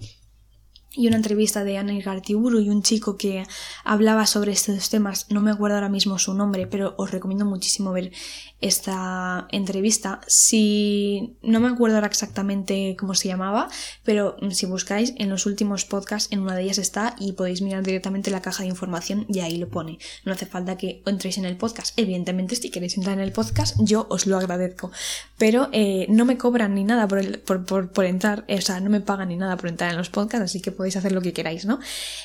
y 0.94 1.08
una 1.08 1.18
entrevista 1.18 1.64
de 1.64 1.78
Ana 1.78 1.94
Gartiburu 2.00 2.60
y 2.60 2.70
un 2.70 2.82
chico 2.82 3.16
que 3.16 3.46
hablaba 3.84 4.26
sobre 4.26 4.52
estos 4.52 4.90
temas, 4.90 5.28
no 5.30 5.40
me 5.40 5.52
acuerdo 5.52 5.76
ahora 5.76 5.90
mismo 5.90 6.18
su 6.18 6.34
nombre, 6.34 6.66
pero 6.66 6.96
os 6.98 7.12
recomiendo 7.12 7.46
muchísimo 7.46 7.92
ver 7.92 8.12
esta 8.60 9.48
entrevista. 9.52 10.20
Si 10.28 11.38
no 11.42 11.60
me 11.60 11.68
acuerdo 11.68 11.96
ahora 11.96 12.08
exactamente 12.08 12.96
cómo 13.00 13.14
se 13.14 13.28
llamaba, 13.28 13.70
pero 14.04 14.36
si 14.50 14.66
buscáis 14.66 15.14
en 15.18 15.30
los 15.30 15.46
últimos 15.46 15.86
podcasts, 15.86 16.32
en 16.32 16.40
una 16.40 16.56
de 16.56 16.64
ellas 16.64 16.80
está 16.80 17.16
y 17.20 17.34
podéis 17.34 17.62
mirar 17.62 17.84
directamente 17.84 18.32
la 18.32 18.42
caja 18.42 18.64
de 18.64 18.70
información 18.70 19.26
y 19.30 19.40
ahí 19.40 19.58
lo 19.58 19.70
pone. 19.70 20.00
No 20.26 20.34
hace 20.34 20.48
falta 20.48 20.78
que 20.78 21.04
entréis 21.06 21.38
en 21.38 21.46
el 21.46 21.58
podcast. 21.58 21.98
Evidentemente, 21.98 22.56
si 22.56 22.72
queréis 22.72 22.98
entrar 22.98 23.18
en 23.18 23.24
el 23.24 23.32
podcast, 23.32 23.78
yo 23.80 24.08
os 24.10 24.26
lo 24.26 24.38
agradezco. 24.38 24.92
Pero 25.38 25.70
eh, 25.72 26.08
no 26.10 26.26
me 26.26 26.38
cobran 26.38 26.74
ni 26.74 26.84
nada 26.84 27.08
por, 27.08 27.20
el, 27.20 27.40
por, 27.40 27.64
por, 27.66 27.92
por 27.92 28.06
entrar, 28.06 28.46
o 28.50 28.62
sea, 28.62 28.80
no 28.80 28.90
me 28.90 29.02
pagan 29.02 29.30
ni 29.30 29.38
nada 29.38 29.56
por 29.56 29.70
entrar 29.70 29.92
en 29.92 29.98
los 29.98 30.10
podcasts, 30.10 30.46
así 30.46 30.62
que 30.62 30.72
podéis 30.80 30.96
hacer 30.96 31.12
lo 31.12 31.22
que 31.22 31.34
queráis, 31.34 31.66
¿no? 31.66 31.82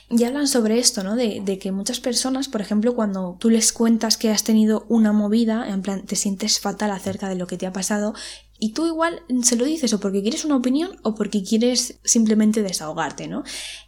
Y 0.09 0.23
hablan 0.23 0.47
sobre 0.47 0.79
esto, 0.79 1.03
¿no? 1.03 1.17
De, 1.17 1.43
de 1.45 1.59
que 1.59 1.73
muchas 1.73 1.99
personas, 1.99 2.47
por 2.47 2.61
ejemplo, 2.61 2.95
cuando 2.95 3.37
tú 3.41 3.51
les 3.51 3.73
cuentas 3.73 4.17
que 4.17 4.31
has 4.31 4.45
tenido 4.45 4.87
una 4.89 5.11
movida, 5.13 5.69
en 5.69 5.83
plan, 5.83 6.07
te 6.07 6.15
sientes 6.15 6.61
fatal 6.61 6.93
acerca 6.93 7.29
de 7.29 7.35
lo 7.35 7.49
que 7.49 7.57
te 7.57 7.67
ha 7.67 7.73
pasado 7.73 8.15
y 8.59 8.71
tú 8.71 8.87
igual 8.87 9.23
se 9.43 9.57
lo 9.57 9.65
dices 9.65 9.93
o 9.93 10.01
porque 10.01 10.23
quieres 10.23 10.45
una 10.45 10.57
opinión 10.57 10.97
o 11.03 11.17
porque 11.17 11.43
quieres 11.43 11.99
simplemente 12.05 12.63
desahogarte, 12.63 13.27
¿no? 13.27 13.43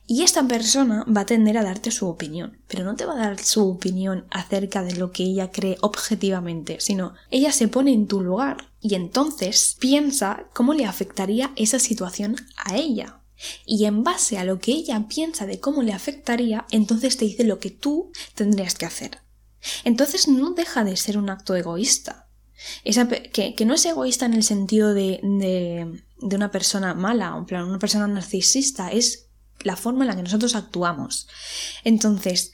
Y 0.07 0.23
esta 0.23 0.47
persona 0.47 1.05
va 1.05 1.21
a 1.21 1.27
tender 1.27 1.57
a 1.57 1.63
darte 1.63 1.93
su 1.93 2.09
opinión, 2.09 2.59
pero 2.67 2.85
no 2.85 2.97
te 2.97 3.07
va 3.07 3.15
a 3.15 3.29
dar 3.29 3.39
su 3.39 3.69
opinión 3.69 4.27
acerca 4.31 4.83
de 4.83 4.97
lo 4.97 5.13
que 5.13 5.23
ella 5.23 5.53
cree 5.53 5.79
objetivamente, 5.81 6.79
sino 6.81 7.15
ella 7.31 7.53
se 7.53 7.69
pone 7.69 7.93
en 7.93 8.09
tu 8.09 8.21
lugar 8.21 8.69
y 8.81 8.97
entonces 8.97 9.77
piensa 9.79 10.47
cómo 10.53 10.75
le 10.75 10.85
afectaría 10.85 11.53
esa 11.55 11.79
situación 11.79 12.37
a 12.57 12.77
ella. 12.77 13.21
Y 13.65 13.85
en 13.85 14.03
base 14.03 14.39
a 14.39 14.45
lo 14.45 14.59
que 14.59 14.73
ella 14.73 15.07
piensa 15.09 15.47
de 15.47 15.61
cómo 15.61 15.83
le 15.83 15.93
afectaría, 15.93 16.67
entonces 16.71 17.17
te 17.17 17.27
dice 17.27 17.45
lo 17.45 17.59
que 17.59 17.71
tú 17.71 18.13
tendrías 18.35 18.75
que 18.75 18.87
hacer. 18.87 19.21
Entonces 19.85 20.29
no 20.29 20.53
deja 20.53 20.85
de 20.85 20.97
ser 20.97 21.19
un 21.19 21.31
acto 21.31 21.55
egoísta. 21.55 22.29
Que, 22.85 23.65
no 23.67 23.75
es 23.75 23.85
egoísta 23.85 24.27
en 24.27 24.35
el 24.35 24.43
sentido 24.43 24.95
de, 24.95 25.21
de, 25.23 26.03
de 26.21 26.37
una 26.37 26.51
persona 26.51 26.95
mala, 26.95 27.35
en 27.37 27.45
plan, 27.45 27.65
una 27.65 27.79
persona 27.79 28.07
narcisista, 28.09 28.91
es 28.91 29.27
la 29.61 29.77
forma 29.77 30.05
en 30.05 30.09
la 30.09 30.17
que 30.17 30.23
nosotros 30.23 30.55
actuamos. 30.55 31.29
Entonces, 31.85 32.53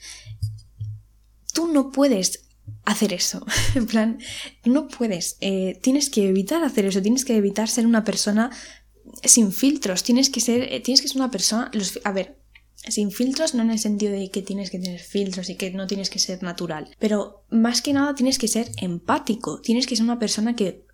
tú 1.53 1.67
no 1.67 1.91
puedes 1.91 2.43
hacer 2.85 3.13
eso. 3.13 3.45
en 3.75 3.87
plan, 3.87 4.19
no 4.65 4.87
puedes. 4.87 5.37
Eh, 5.41 5.79
tienes 5.81 6.09
que 6.09 6.27
evitar 6.27 6.63
hacer 6.63 6.85
eso. 6.85 7.01
Tienes 7.01 7.25
que 7.25 7.35
evitar 7.35 7.69
ser 7.69 7.85
una 7.85 8.03
persona 8.03 8.51
sin 9.23 9.51
filtros. 9.51 10.03
Tienes 10.03 10.29
que 10.29 10.39
ser, 10.39 10.73
eh, 10.73 10.79
tienes 10.79 11.01
que 11.01 11.07
ser 11.07 11.17
una 11.17 11.31
persona. 11.31 11.69
Los, 11.73 11.99
a 12.03 12.11
ver, 12.11 12.37
sin 12.75 13.11
filtros, 13.11 13.53
no 13.53 13.61
en 13.61 13.71
el 13.71 13.79
sentido 13.79 14.13
de 14.13 14.29
que 14.29 14.41
tienes 14.41 14.69
que 14.69 14.79
tener 14.79 14.99
filtros 14.99 15.49
y 15.49 15.55
que 15.55 15.71
no 15.71 15.87
tienes 15.87 16.09
que 16.09 16.19
ser 16.19 16.43
natural. 16.43 16.95
Pero 16.99 17.45
más 17.49 17.81
que 17.81 17.93
nada 17.93 18.15
tienes 18.15 18.37
que 18.37 18.47
ser 18.47 18.71
empático. 18.77 19.61
Tienes 19.61 19.87
que 19.87 19.95
ser 19.95 20.03
una 20.03 20.19
persona 20.19 20.55
que 20.55 20.85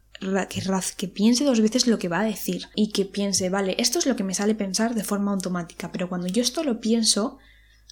que, 0.50 0.62
que, 0.98 1.08
piense 1.08 1.46
dos 1.46 1.62
veces 1.62 1.88
lo 1.88 1.98
que 1.98 2.10
va 2.10 2.20
a 2.20 2.26
decir 2.26 2.68
y 2.76 2.92
que 2.92 3.06
piense, 3.06 3.50
vale, 3.50 3.76
esto 3.80 4.00
es 4.00 4.06
lo 4.06 4.16
que 4.16 4.24
me 4.24 4.34
sale 4.34 4.54
pensar 4.54 4.94
de 4.94 5.04
forma 5.04 5.32
automática, 5.32 5.92
pero 5.92 6.10
cuando 6.10 6.28
yo 6.28 6.42
esto 6.42 6.64
lo 6.64 6.82
pienso, 6.82 7.38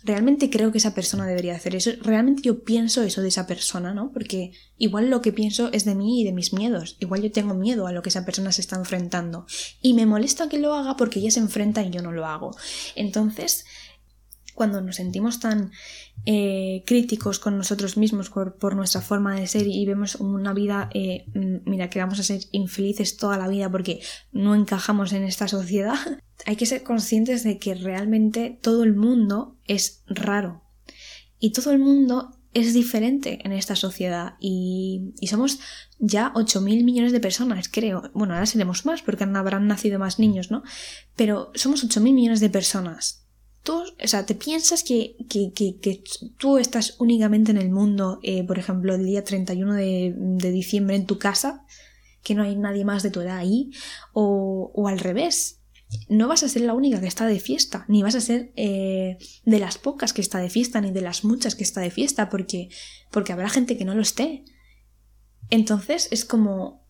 realmente 0.08 0.50
creo 0.50 0.72
que 0.72 0.80
esa 0.80 0.96
persona 0.96 1.26
debería 1.26 1.56
hacer 1.56 1.76
eso, 1.76 1.91
realmente 2.02 2.41
yo 2.41 2.63
pienso 2.63 3.04
eso 3.04 3.22
de 3.22 3.28
esa 3.28 3.46
persona, 3.46 3.93
¿no? 3.93 4.12
Porque 4.12 4.54
igual 4.78 5.10
lo 5.10 5.22
que 5.22 5.34
pienso 5.34 5.70
es 5.74 5.86
de 5.86 5.96
mí 5.96 6.22
y 6.22 6.24
de 6.24 6.32
mis 6.32 6.54
miedos, 6.54 6.96
igual 7.00 7.22
yo 7.22 7.32
tengo 7.32 7.54
miedo 7.54 7.86
a 7.86 7.91
lo 7.91 8.02
que 8.02 8.10
esa 8.10 8.26
persona 8.26 8.52
se 8.52 8.62
está 8.62 8.78
enfrentando 8.78 9.46
y 9.82 9.93
me 9.93 10.06
molesta 10.06 10.50
que 10.50 10.60
lo 10.60 10.74
haga 10.74 10.96
porque 10.96 11.20
ella 11.20 11.32
se 11.32 11.41
enfrenta 11.41 11.84
y 11.84 11.91
yo 11.91 12.02
no 12.02 12.12
lo 12.12 12.26
hago. 12.26 12.56
Entonces, 12.96 13.65
cuando 14.58 14.82
nos 14.82 14.96
sentimos 14.96 15.39
tan 15.39 15.72
eh, 16.26 16.84
críticos 16.88 17.38
con 17.38 17.58
nosotros 17.58 17.96
mismos 17.96 18.32
por, 18.32 18.76
nuestra 18.76 19.02
forma 19.02 19.39
de 19.39 19.46
ser 19.46 19.67
y 19.67 19.86
vemos 19.86 20.15
una 20.15 20.52
vida, 20.52 20.89
eh, 20.96 21.26
mira, 21.63 21.91
que 21.91 22.00
vamos 22.00 22.20
a 22.20 22.24
ser 22.24 22.41
infelices 22.52 23.17
toda 23.17 23.38
la 23.38 23.48
vida 23.48 23.72
porque 23.72 24.02
no 24.32 24.56
encajamos 24.56 25.13
en 25.13 25.24
esta 25.24 25.48
sociedad, 25.48 25.93
hay 26.48 26.56
que 26.56 26.65
ser 26.65 26.82
conscientes 26.82 27.43
de 27.43 27.60
que 27.60 27.76
realmente 27.76 28.58
todo 28.60 28.84
el 28.84 28.96
mundo 28.96 29.60
es 29.65 30.02
raro 30.08 30.63
y 31.39 31.52
todo 31.52 31.72
el 31.72 31.78
mundo 31.78 32.32
es 32.56 32.74
diferente 32.74 33.39
en 33.43 33.52
esta 33.52 33.76
sociedad 33.76 34.38
y, 34.39 35.13
y 35.20 35.28
somos 35.28 35.60
ya 36.00 36.34
8.000 36.34 36.84
millones 36.84 37.12
de 37.12 37.20
personas, 37.20 37.70
creo. 37.70 38.10
Bueno, 38.15 38.34
ahora 38.34 38.48
seremos 38.48 38.88
más 38.88 39.04
porque 39.04 39.24
habrán 39.24 39.67
nacido 39.67 40.00
más 40.00 40.17
niños, 40.17 40.50
¿no? 40.50 40.63
Pero 41.15 41.52
somos 41.54 41.88
8.000 41.88 42.02
millones 42.12 42.39
de 42.39 42.50
personas 42.50 43.27
o 43.75 44.08
sea, 44.08 44.25
te 44.25 44.36
piensas 44.36 44.84
que, 44.84 45.15
que, 45.30 45.51
que, 45.53 46.03
tú 46.38 46.58
estás 46.58 46.95
únicamente 46.99 47.51
en 47.51 47.58
el 47.58 47.69
mundo, 47.69 48.19
eh, 48.23 48.43
por 48.43 48.60
ejemplo, 48.60 48.95
el 48.95 49.06
día 49.06 49.23
31 49.23 49.73
de, 49.73 50.13
de, 50.15 50.51
diciembre 50.51 50.95
en 50.95 51.06
tu 51.06 51.17
casa, 51.17 51.65
que 52.23 52.36
no 52.36 52.43
hay 52.43 52.56
nadie 52.56 52.86
más 52.86 53.03
de 53.03 53.12
tu 53.12 53.21
edad 53.21 53.38
ahí, 53.38 53.71
o, 54.13 54.71
o, 54.73 54.88
al 54.88 54.99
revés. 54.99 55.62
No 56.10 56.27
vas 56.27 56.43
a 56.43 56.49
ser 56.49 56.63
la 56.63 56.73
única 56.73 56.99
que 56.99 57.08
está 57.08 57.25
de 57.25 57.39
fiesta, 57.39 57.86
ni 57.88 58.03
vas 58.03 58.15
a 58.15 58.21
ser 58.21 58.51
eh, 58.56 59.17
de 59.45 59.60
las 59.60 59.77
pocas 59.77 60.13
que 60.13 60.21
está 60.21 60.39
de 60.39 60.49
fiesta, 60.49 60.82
ni 60.82 60.91
de 60.91 61.01
las 61.01 61.23
muchas 61.23 61.56
que 61.56 61.63
está 61.63 61.82
de 61.82 61.91
fiesta, 61.91 62.30
porque, 62.30 62.69
porque 63.12 63.34
habrá 63.34 63.49
gente 63.49 63.77
que 63.77 63.86
no 63.86 63.95
lo 63.95 64.01
esté. 64.01 64.43
Entonces 65.49 66.10
es 66.12 66.25
como, 66.25 66.86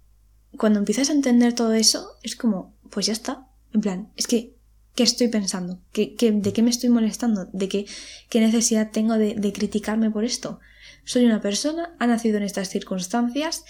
cuando 0.58 0.80
empiezas 0.80 1.10
a 1.10 1.14
entender 1.14 1.54
todo 1.54 1.74
eso, 1.74 2.08
es 2.24 2.36
como, 2.36 2.76
pues 2.90 3.06
ya 3.06 3.14
está. 3.14 3.48
En 3.74 3.82
plan, 3.82 4.12
es 4.16 4.26
que 4.26 4.57
¿Qué 4.98 5.04
estoy 5.04 5.28
pensando? 5.28 5.80
¿Qué, 5.92 6.16
de 6.20 6.54
qué 6.54 6.64
me 6.64 6.72
estoy 6.72 6.90
molestando? 6.90 7.46
¿De 7.54 7.70
qué, 7.70 7.86
qué 8.30 8.40
necesidad 8.40 8.90
tengo 8.90 9.14
de, 9.20 9.36
de, 9.36 9.54
criticarme 9.54 10.10
por 10.10 10.26
esto? 10.26 10.60
Soy 11.06 11.24
una 11.24 11.40
persona, 11.40 11.96
ha 12.00 12.08
nacido 12.08 12.38
en 12.38 12.44
estas 12.44 12.70
circunstancias, 12.70 13.64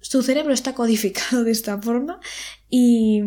su 0.00 0.22
cerebro 0.22 0.54
está 0.54 0.72
codificado 0.76 1.42
de 1.42 1.50
esta 1.50 1.82
forma 1.82 2.20
y, 2.70 3.20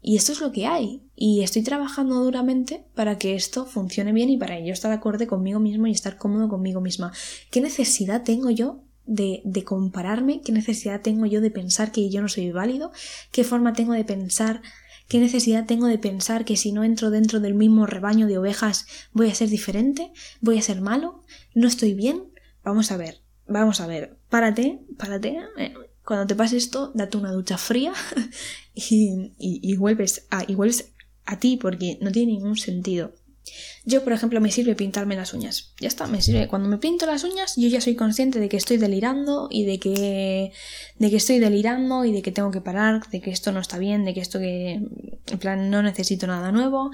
y 0.00 0.16
esto 0.16 0.32
es 0.32 0.40
lo 0.40 0.50
que 0.50 0.64
hay. 0.64 1.02
Y 1.14 1.42
estoy 1.42 1.60
trabajando 1.62 2.24
duramente 2.24 2.86
para 2.94 3.18
que 3.18 3.34
esto 3.34 3.66
funcione 3.66 4.14
bien 4.14 4.30
y 4.30 4.38
para 4.38 4.56
ello 4.56 4.72
estar 4.72 4.92
acorde 4.92 5.26
conmigo 5.26 5.60
mismo 5.60 5.86
y 5.88 5.92
estar 5.92 6.16
cómodo 6.16 6.48
conmigo 6.48 6.80
misma. 6.80 7.12
¿Qué 7.50 7.60
necesidad 7.60 8.22
tengo 8.22 8.48
yo 8.48 8.82
de, 9.04 9.42
de, 9.44 9.62
compararme? 9.62 10.40
¿Qué 10.40 10.52
necesidad 10.52 11.02
tengo 11.02 11.26
yo 11.26 11.42
de 11.42 11.50
pensar 11.50 11.92
que 11.92 12.08
yo 12.08 12.22
no 12.22 12.28
soy 12.28 12.50
válido? 12.50 12.92
¿Qué 13.30 13.44
forma 13.44 13.74
tengo 13.74 13.92
de 13.92 14.04
pensar 14.06 14.62
¿Qué 15.08 15.20
necesidad 15.20 15.66
tengo 15.66 15.86
de 15.86 15.98
pensar 15.98 16.44
que 16.44 16.56
si 16.56 16.72
no 16.72 16.82
entro 16.82 17.10
dentro 17.10 17.38
del 17.38 17.54
mismo 17.54 17.86
rebaño 17.86 18.26
de 18.26 18.38
ovejas 18.38 18.86
voy 19.12 19.30
a 19.30 19.34
ser 19.34 19.48
diferente? 19.48 20.12
¿Voy 20.40 20.58
a 20.58 20.62
ser 20.62 20.80
malo? 20.80 21.22
¿No 21.54 21.68
estoy 21.68 21.94
bien? 21.94 22.24
Vamos 22.64 22.90
a 22.90 22.96
ver, 22.96 23.20
vamos 23.46 23.80
a 23.80 23.86
ver. 23.86 24.16
Párate, 24.28 24.80
párate. 24.98 25.38
Eh, 25.58 25.74
cuando 26.04 26.26
te 26.26 26.34
pase 26.34 26.56
esto, 26.56 26.90
date 26.94 27.16
una 27.16 27.32
ducha 27.32 27.56
fría 27.56 27.92
y, 28.74 29.32
y, 29.38 29.76
vuelves 29.76 30.26
a, 30.30 30.44
y 30.46 30.54
vuelves 30.54 30.92
a 31.24 31.38
ti 31.38 31.56
porque 31.56 31.98
no 32.00 32.10
tiene 32.10 32.32
ningún 32.32 32.56
sentido. 32.56 33.14
Yo, 33.88 34.02
por 34.02 34.12
ejemplo, 34.12 34.40
me 34.40 34.50
sirve 34.50 34.74
pintarme 34.74 35.14
las 35.14 35.32
uñas. 35.32 35.72
Ya 35.78 35.86
está, 35.86 36.08
me 36.08 36.20
sirve. 36.20 36.48
Cuando 36.48 36.68
me 36.68 36.76
pinto 36.76 37.06
las 37.06 37.22
uñas, 37.22 37.54
yo 37.56 37.68
ya 37.68 37.80
soy 37.80 37.94
consciente 37.94 38.40
de 38.40 38.48
que 38.48 38.56
estoy 38.56 38.78
delirando 38.78 39.46
y 39.48 39.64
de 39.64 39.78
que, 39.78 40.52
de 40.98 41.10
que 41.10 41.16
estoy 41.16 41.38
delirando 41.38 42.04
y 42.04 42.10
de 42.10 42.20
que 42.20 42.32
tengo 42.32 42.50
que 42.50 42.60
parar, 42.60 43.08
de 43.10 43.20
que 43.20 43.30
esto 43.30 43.52
no 43.52 43.60
está 43.60 43.78
bien, 43.78 44.04
de 44.04 44.12
que 44.12 44.20
esto 44.20 44.40
que, 44.40 44.72
en 44.72 45.38
plan, 45.38 45.70
no 45.70 45.84
necesito 45.84 46.26
nada 46.26 46.50
nuevo. 46.50 46.90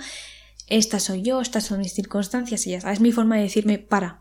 Esta 0.68 1.00
soy 1.00 1.22
yo, 1.22 1.40
estas 1.40 1.64
son 1.64 1.78
mis 1.78 1.94
circunstancias 1.94 2.66
y 2.66 2.72
ya 2.72 2.76
está. 2.76 2.92
Es 2.92 3.00
mi 3.00 3.10
forma 3.10 3.36
de 3.36 3.44
decirme, 3.44 3.78
para. 3.78 4.20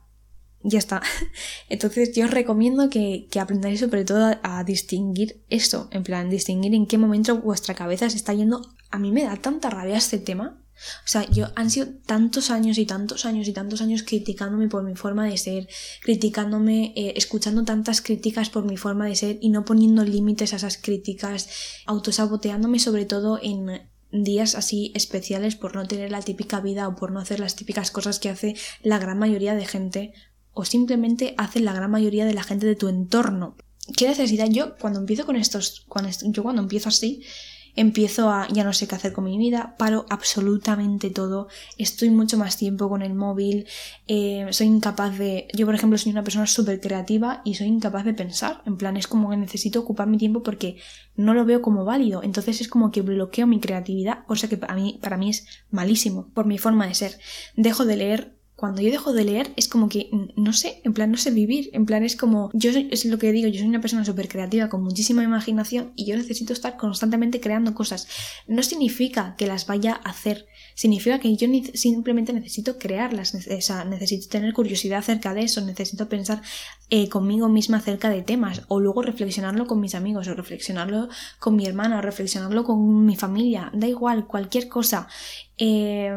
Ya 0.64 0.80
está. 0.80 1.02
Entonces 1.70 2.14
yo 2.16 2.24
os 2.24 2.32
recomiendo 2.32 2.90
que, 2.90 3.28
que 3.30 3.42
aprendáis 3.42 3.82
sobre 3.82 4.06
todo 4.06 4.28
a, 4.28 4.60
a 4.60 4.64
distinguir 4.64 5.44
esto, 5.50 5.90
en 5.92 6.04
plan, 6.04 6.30
distinguir 6.30 6.74
en 6.74 6.88
qué 6.88 6.98
momento 6.98 7.38
vuestra 7.38 7.76
cabeza 7.76 8.10
se 8.10 8.16
está 8.16 8.34
yendo. 8.34 8.62
A 8.92 8.98
mí 8.98 9.12
me 9.12 9.24
da 9.24 9.36
tanta 9.36 9.70
rabia 9.70 9.98
este 9.98 10.20
tema 10.20 10.61
o 11.06 11.08
sea, 11.08 11.30
yo 11.30 11.48
han 11.56 11.70
sido 11.70 11.88
tantos 12.06 12.50
años 12.50 12.78
y 12.78 12.86
tantos 12.86 13.26
años 13.26 13.48
y 13.48 13.54
tantos 13.54 13.82
años 13.82 14.04
criticándome 14.04 14.68
por 14.68 14.84
mi 14.84 14.96
forma 14.96 15.26
de 15.26 15.38
ser, 15.38 15.68
criticándome, 16.02 16.94
eh, 16.96 17.14
escuchando 17.16 17.64
tantas 17.64 18.02
críticas 18.02 18.50
por 18.50 18.66
mi 18.66 18.78
forma 18.78 19.06
de 19.06 19.16
ser 19.16 19.38
y 19.42 19.50
no 19.50 19.66
poniendo 19.66 20.04
límites 20.04 20.54
a 20.54 20.58
esas 20.58 20.78
críticas, 20.78 21.50
autosaboteándome 21.86 22.80
sobre 22.80 23.06
todo 23.06 23.40
en 23.42 23.90
días 24.12 24.56
así 24.56 24.92
especiales 24.96 25.56
por 25.56 25.76
no 25.76 25.88
tener 25.88 26.12
la 26.12 26.22
típica 26.22 26.60
vida 26.60 26.88
o 26.88 26.96
por 26.96 27.12
no 27.12 27.20
hacer 27.20 27.40
las 27.40 27.56
típicas 27.56 27.92
cosas 27.92 28.20
que 28.20 28.30
hace 28.30 28.56
la 28.82 29.00
gran 29.00 29.18
mayoría 29.18 29.56
de 29.56 29.66
gente 29.66 30.14
o 30.54 30.66
simplemente 30.66 31.34
hace 31.38 31.62
la 31.62 31.74
gran 31.74 31.92
mayoría 31.92 32.26
de 32.26 32.34
la 32.34 32.44
gente 32.44 32.66
de 32.66 32.76
tu 32.76 32.90
entorno. 32.90 33.56
¿Qué 33.96 34.08
necesidad? 34.08 34.50
Yo 34.50 34.76
cuando 34.78 35.00
empiezo 35.00 35.26
con 35.26 35.36
estos, 35.36 35.86
cuando, 35.88 36.12
yo 36.24 36.44
cuando 36.44 36.62
empiezo 36.62 36.90
así, 36.90 37.24
empiezo 37.76 38.30
a 38.30 38.48
ya 38.50 38.64
no 38.64 38.74
sé 38.74 38.88
qué 38.88 38.96
hacer 38.96 39.14
con 39.14 39.26
mi 39.26 39.38
vida, 39.38 39.76
paro 39.78 40.06
absolutamente 40.10 41.10
todo, 41.10 41.48
estoy 41.78 42.10
mucho 42.10 42.38
más 42.38 42.58
tiempo 42.58 42.90
con 42.90 43.02
el 43.02 43.14
móvil, 43.14 43.68
eh, 44.08 44.48
soy 44.52 44.68
incapaz 44.68 45.18
de... 45.18 45.48
Yo, 45.54 45.66
por 45.66 45.76
ejemplo, 45.76 45.98
soy 45.98 46.12
una 46.12 46.24
persona 46.24 46.48
súper 46.48 46.80
creativa 46.80 47.42
y 47.46 47.56
soy 47.56 47.68
incapaz 47.68 48.06
de 48.06 48.14
pensar, 48.14 48.62
en 48.66 48.78
plan 48.78 48.98
es 48.98 49.08
como 49.08 49.30
que 49.30 49.38
necesito 49.38 49.80
ocupar 49.80 50.08
mi 50.08 50.18
tiempo 50.18 50.44
porque 50.44 50.78
no 51.16 51.34
lo 51.34 51.46
veo 51.46 51.62
como 51.62 51.86
válido, 51.86 52.24
entonces 52.24 52.62
es 52.62 52.68
como 52.68 52.92
que 52.92 53.02
bloqueo 53.02 53.48
mi 53.48 53.60
creatividad, 53.60 54.26
cosa 54.26 54.48
que 54.48 54.60
mí, 54.76 55.00
para 55.02 55.18
mí 55.18 55.30
es 55.30 55.46
malísimo 55.70 56.30
por 56.34 56.46
mi 56.46 56.58
forma 56.58 56.88
de 56.88 56.96
ser. 56.96 57.18
Dejo 57.56 57.86
de 57.86 57.96
leer 57.96 58.41
cuando 58.62 58.84
yo 58.84 58.92
dejo 58.92 59.12
de 59.12 59.26
leer 59.26 59.52
es 59.56 59.68
como 59.68 59.90
que, 59.90 60.12
no 60.36 60.54
sé, 60.54 60.82
en 60.84 60.94
plan 60.94 61.10
no 61.10 61.18
sé 61.18 61.32
vivir, 61.32 61.72
en 61.74 61.88
plan 61.88 62.04
es 62.04 62.16
como, 62.16 62.52
yo 62.54 62.70
es 62.70 63.06
lo 63.06 63.18
que 63.18 63.32
digo, 63.32 63.48
yo 63.48 63.58
soy 63.58 63.68
una 63.68 63.82
persona 63.82 64.06
súper 64.06 64.28
creativa 64.28 64.70
con 64.70 64.84
muchísima 64.84 65.24
imaginación 65.24 65.94
y 65.96 66.06
yo 66.06 66.16
necesito 66.16 66.54
estar 66.54 66.78
constantemente 66.78 67.42
creando 67.42 67.74
cosas. 67.74 68.08
No 68.46 68.62
significa 68.62 69.36
que 69.36 69.48
las 69.48 69.66
vaya 69.66 70.00
a 70.04 70.12
hacer, 70.12 70.46
significa 70.76 71.20
que 71.20 71.36
yo 71.36 71.48
simplemente 71.74 72.34
necesito 72.34 72.78
crearlas, 72.78 73.34
o 73.34 73.62
sea, 73.62 73.84
necesito 73.84 74.30
tener 74.30 74.54
curiosidad 74.54 75.00
acerca 75.00 75.34
de 75.34 75.42
eso, 75.42 75.62
necesito 75.62 76.08
pensar 76.08 76.44
eh, 76.92 77.10
conmigo 77.10 77.50
misma 77.50 77.78
acerca 77.78 78.12
de 78.12 78.22
temas 78.22 78.62
o 78.68 78.80
luego 78.80 79.02
reflexionarlo 79.02 79.66
con 79.66 79.80
mis 79.80 79.96
amigos 79.96 80.28
o 80.28 80.36
reflexionarlo 80.36 81.10
con 81.40 81.56
mi 81.56 81.66
hermana 81.66 81.98
o 81.98 82.02
reflexionarlo 82.04 82.64
con 82.64 83.06
mi 83.08 83.16
familia, 83.16 83.72
da 83.74 83.88
igual, 83.88 84.28
cualquier 84.28 84.68
cosa. 84.68 85.08
Eh, 85.64 86.10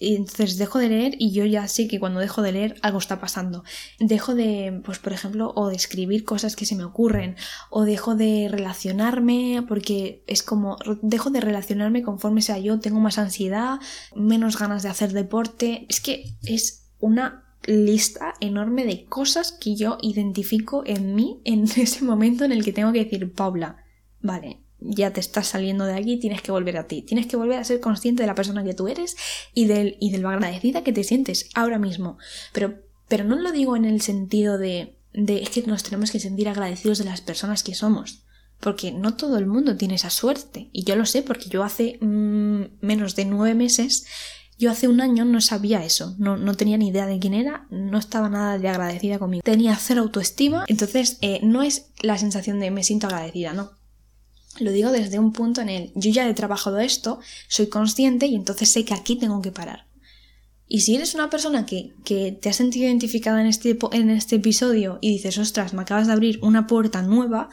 entonces 0.00 0.56
dejo 0.56 0.78
de 0.78 0.88
leer 0.88 1.14
y 1.18 1.32
yo 1.32 1.44
ya 1.44 1.68
sé 1.68 1.88
que 1.88 2.00
cuando 2.00 2.20
dejo 2.20 2.40
de 2.40 2.52
leer 2.52 2.76
algo 2.80 3.00
está 3.00 3.20
pasando. 3.20 3.64
Dejo 4.00 4.34
de, 4.34 4.80
pues 4.82 4.98
por 4.98 5.12
ejemplo, 5.12 5.52
o 5.54 5.68
de 5.68 5.76
escribir 5.76 6.24
cosas 6.24 6.56
que 6.56 6.64
se 6.64 6.74
me 6.74 6.84
ocurren, 6.84 7.36
o 7.68 7.84
dejo 7.84 8.14
de 8.14 8.48
relacionarme 8.50 9.62
porque 9.68 10.24
es 10.26 10.42
como, 10.42 10.78
dejo 11.02 11.28
de 11.28 11.42
relacionarme 11.42 12.02
conforme 12.02 12.40
sea 12.40 12.56
yo, 12.56 12.80
tengo 12.80 12.98
más 12.98 13.18
ansiedad, 13.18 13.78
menos 14.16 14.58
ganas 14.58 14.82
de 14.82 14.88
hacer 14.88 15.12
deporte. 15.12 15.84
Es 15.90 16.00
que 16.00 16.38
es 16.42 16.94
una 16.98 17.44
lista 17.66 18.32
enorme 18.40 18.86
de 18.86 19.04
cosas 19.04 19.52
que 19.52 19.76
yo 19.76 19.98
identifico 20.00 20.82
en 20.86 21.14
mí 21.14 21.42
en 21.44 21.64
ese 21.76 22.06
momento 22.06 22.46
en 22.46 22.52
el 22.52 22.64
que 22.64 22.72
tengo 22.72 22.90
que 22.90 23.04
decir, 23.04 23.34
Paula, 23.34 23.84
vale, 24.22 24.62
ya 24.84 25.12
te 25.12 25.20
estás 25.20 25.48
saliendo 25.48 25.84
de 25.84 25.94
aquí, 25.94 26.18
tienes 26.18 26.42
que 26.42 26.52
volver 26.52 26.76
a 26.76 26.86
ti, 26.86 27.02
tienes 27.02 27.26
que 27.26 27.36
volver 27.36 27.58
a 27.58 27.64
ser 27.64 27.80
consciente 27.80 28.22
de 28.22 28.26
la 28.26 28.34
persona 28.34 28.64
que 28.64 28.74
tú 28.74 28.88
eres 28.88 29.16
y 29.54 29.66
del, 29.66 29.96
y 30.00 30.10
de 30.10 30.18
lo 30.18 30.28
agradecida 30.28 30.82
que 30.82 30.92
te 30.92 31.04
sientes 31.04 31.48
ahora 31.54 31.78
mismo. 31.78 32.18
Pero, 32.52 32.74
pero 33.08 33.24
no 33.24 33.36
lo 33.36 33.52
digo 33.52 33.76
en 33.76 33.84
el 33.84 34.00
sentido 34.00 34.58
de, 34.58 34.96
de 35.12 35.42
es 35.42 35.50
que 35.50 35.62
nos 35.62 35.82
tenemos 35.82 36.10
que 36.10 36.20
sentir 36.20 36.48
agradecidos 36.48 36.98
de 36.98 37.04
las 37.04 37.20
personas 37.20 37.62
que 37.62 37.74
somos. 37.74 38.24
Porque 38.60 38.92
no 38.92 39.16
todo 39.16 39.38
el 39.38 39.46
mundo 39.46 39.76
tiene 39.76 39.96
esa 39.96 40.10
suerte. 40.10 40.68
Y 40.72 40.84
yo 40.84 40.94
lo 40.94 41.04
sé 41.04 41.22
porque 41.22 41.48
yo 41.48 41.64
hace 41.64 41.98
mm, 42.00 42.62
menos 42.80 43.16
de 43.16 43.24
nueve 43.24 43.54
meses, 43.54 44.06
yo 44.56 44.70
hace 44.70 44.86
un 44.86 45.00
año 45.00 45.24
no 45.24 45.40
sabía 45.40 45.84
eso. 45.84 46.14
No, 46.18 46.36
no, 46.36 46.54
tenía 46.54 46.78
ni 46.78 46.88
idea 46.88 47.06
de 47.06 47.18
quién 47.18 47.34
era, 47.34 47.66
no 47.70 47.98
estaba 47.98 48.28
nada 48.28 48.58
de 48.58 48.68
agradecida 48.68 49.18
conmigo. 49.18 49.42
Tenía 49.42 49.74
cero 49.74 50.02
autoestima. 50.02 50.64
Entonces 50.68 51.18
eh, 51.20 51.40
no 51.42 51.62
es 51.62 51.90
la 52.00 52.18
sensación 52.18 52.60
de 52.60 52.70
me 52.70 52.84
siento 52.84 53.08
agradecida, 53.08 53.52
no. 53.52 53.72
Lo 54.58 54.70
digo 54.70 54.90
desde 54.90 55.18
un 55.18 55.32
punto 55.32 55.60
en 55.60 55.68
el 55.68 55.92
yo 55.94 56.10
ya 56.10 56.28
he 56.28 56.34
trabajado 56.34 56.78
esto, 56.78 57.20
soy 57.48 57.68
consciente 57.68 58.26
y 58.26 58.34
entonces 58.34 58.68
sé 58.68 58.84
que 58.84 58.94
aquí 58.94 59.16
tengo 59.16 59.40
que 59.40 59.52
parar. 59.52 59.86
Y 60.68 60.80
si 60.80 60.94
eres 60.94 61.14
una 61.14 61.28
persona 61.28 61.66
que, 61.66 61.92
que 62.04 62.32
te 62.32 62.48
has 62.48 62.56
sentido 62.56 62.86
identificada 62.86 63.40
en 63.40 63.46
este, 63.46 63.78
en 63.92 64.10
este 64.10 64.36
episodio 64.36 64.98
y 65.02 65.10
dices, 65.10 65.36
ostras, 65.38 65.74
me 65.74 65.82
acabas 65.82 66.06
de 66.06 66.14
abrir 66.14 66.38
una 66.42 66.66
puerta 66.66 67.02
nueva, 67.02 67.50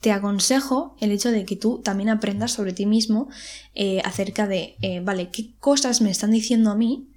te 0.00 0.12
aconsejo 0.12 0.96
el 1.00 1.12
hecho 1.12 1.30
de 1.30 1.44
que 1.44 1.56
tú 1.56 1.80
también 1.82 2.10
aprendas 2.10 2.52
sobre 2.52 2.72
ti 2.72 2.86
mismo 2.86 3.28
eh, 3.74 4.00
acerca 4.04 4.46
de, 4.46 4.76
eh, 4.82 5.00
vale, 5.00 5.30
qué 5.30 5.54
cosas 5.60 6.00
me 6.00 6.10
están 6.10 6.30
diciendo 6.30 6.70
a 6.70 6.74
mí 6.74 7.08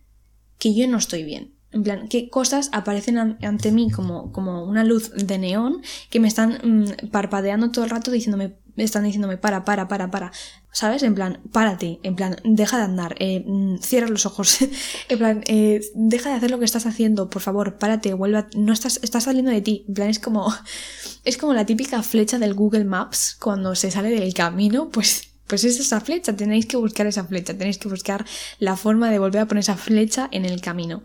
que 0.58 0.74
yo 0.74 0.88
no 0.88 0.98
estoy 0.98 1.24
bien. 1.24 1.54
En 1.72 1.84
plan, 1.84 2.08
qué 2.08 2.30
cosas 2.30 2.70
aparecen 2.72 3.18
ante 3.18 3.72
mí 3.72 3.92
como, 3.92 4.32
como 4.32 4.64
una 4.64 4.86
luz 4.86 5.12
de 5.14 5.38
neón 5.38 5.82
que 6.10 6.20
me 6.20 6.30
están 6.30 6.60
mm, 6.64 7.10
parpadeando 7.10 7.72
todo 7.72 7.84
el 7.84 7.92
rato 7.92 8.10
diciéndome, 8.10 8.56
están 8.84 9.04
diciéndome, 9.04 9.38
para, 9.38 9.66
para, 9.66 9.88
para, 9.88 10.12
para. 10.12 10.32
¿Sabes? 10.72 11.04
En 11.04 11.16
plan, 11.16 11.40
párate, 11.52 12.00
en 12.04 12.16
plan, 12.16 12.38
deja 12.44 12.78
de 12.78 12.84
andar, 12.84 13.16
eh, 13.20 13.44
mm, 13.46 13.78
cierra 13.80 14.08
los 14.08 14.26
ojos, 14.26 14.60
en 15.10 15.18
plan, 15.18 15.44
eh, 15.48 15.82
deja 15.96 16.30
de 16.30 16.36
hacer 16.36 16.52
lo 16.52 16.60
que 16.60 16.66
estás 16.66 16.86
haciendo, 16.86 17.30
por 17.30 17.42
favor, 17.42 17.78
párate, 17.78 18.14
vuelve. 18.14 18.46
No 18.56 18.74
estás, 18.74 19.00
estás 19.02 19.24
saliendo 19.24 19.52
de 19.52 19.62
ti, 19.62 19.86
en 19.88 19.94
plan, 19.94 20.10
es 20.10 20.20
como, 20.20 20.54
es 21.24 21.38
como 21.38 21.54
la 21.54 21.66
típica 21.66 22.04
flecha 22.04 22.38
del 22.40 22.54
Google 22.54 22.86
Maps 22.86 23.36
cuando 23.40 23.76
se 23.76 23.92
sale 23.92 24.10
del 24.10 24.34
camino, 24.34 24.90
pues, 24.90 25.30
pues 25.48 25.64
es 25.64 25.80
esa 25.80 26.02
flecha, 26.02 26.36
tenéis 26.36 26.66
que 26.66 26.78
buscar 26.78 27.08
esa 27.08 27.24
flecha, 27.24 27.58
tenéis 27.58 27.78
que 27.78 27.88
buscar 27.88 28.26
la 28.60 28.76
forma 28.76 29.10
de 29.10 29.20
volver 29.20 29.42
a 29.42 29.48
poner 29.48 29.62
esa 29.62 29.78
flecha 29.78 30.30
en 30.32 30.46
el 30.46 30.62
camino. 30.62 31.04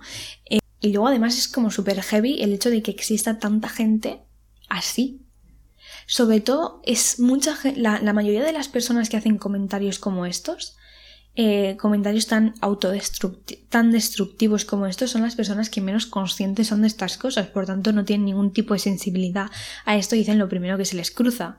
Eh, 0.50 0.58
y 0.80 0.92
luego 0.92 1.06
además 1.06 1.38
es 1.38 1.48
como 1.48 1.70
súper 1.70 2.02
heavy 2.02 2.42
el 2.42 2.52
hecho 2.52 2.68
de 2.68 2.82
que 2.82 2.90
exista 2.90 3.38
tanta 3.38 3.68
gente 3.68 4.20
así, 4.68 5.21
sobre 6.07 6.40
todo, 6.40 6.81
es 6.85 7.18
mucha 7.20 7.57
la, 7.76 8.00
la 8.00 8.12
mayoría 8.12 8.44
de 8.44 8.52
las 8.52 8.68
personas 8.68 9.09
que 9.09 9.16
hacen 9.16 9.38
comentarios 9.38 9.98
como 9.98 10.26
estos, 10.26 10.76
eh, 11.35 11.78
comentarios 11.81 12.26
tan 12.26 12.55
autodestructivos, 12.61 13.68
tan 13.70 13.90
destructivos 13.90 14.66
como 14.66 14.87
estos, 14.87 15.11
son 15.11 15.22
las 15.22 15.35
personas 15.35 15.70
que 15.70 15.81
menos 15.81 16.05
conscientes 16.05 16.66
son 16.66 16.83
de 16.83 16.88
estas 16.88 17.16
cosas, 17.16 17.46
por 17.46 17.64
tanto 17.64 17.92
no 17.92 18.05
tienen 18.05 18.26
ningún 18.26 18.52
tipo 18.52 18.74
de 18.74 18.81
sensibilidad 18.81 19.50
a 19.87 19.96
esto 19.96 20.14
y 20.14 20.18
dicen 20.18 20.38
lo 20.38 20.50
primero 20.50 20.76
que 20.76 20.85
se 20.85 20.96
les 20.96 21.11
cruza. 21.11 21.59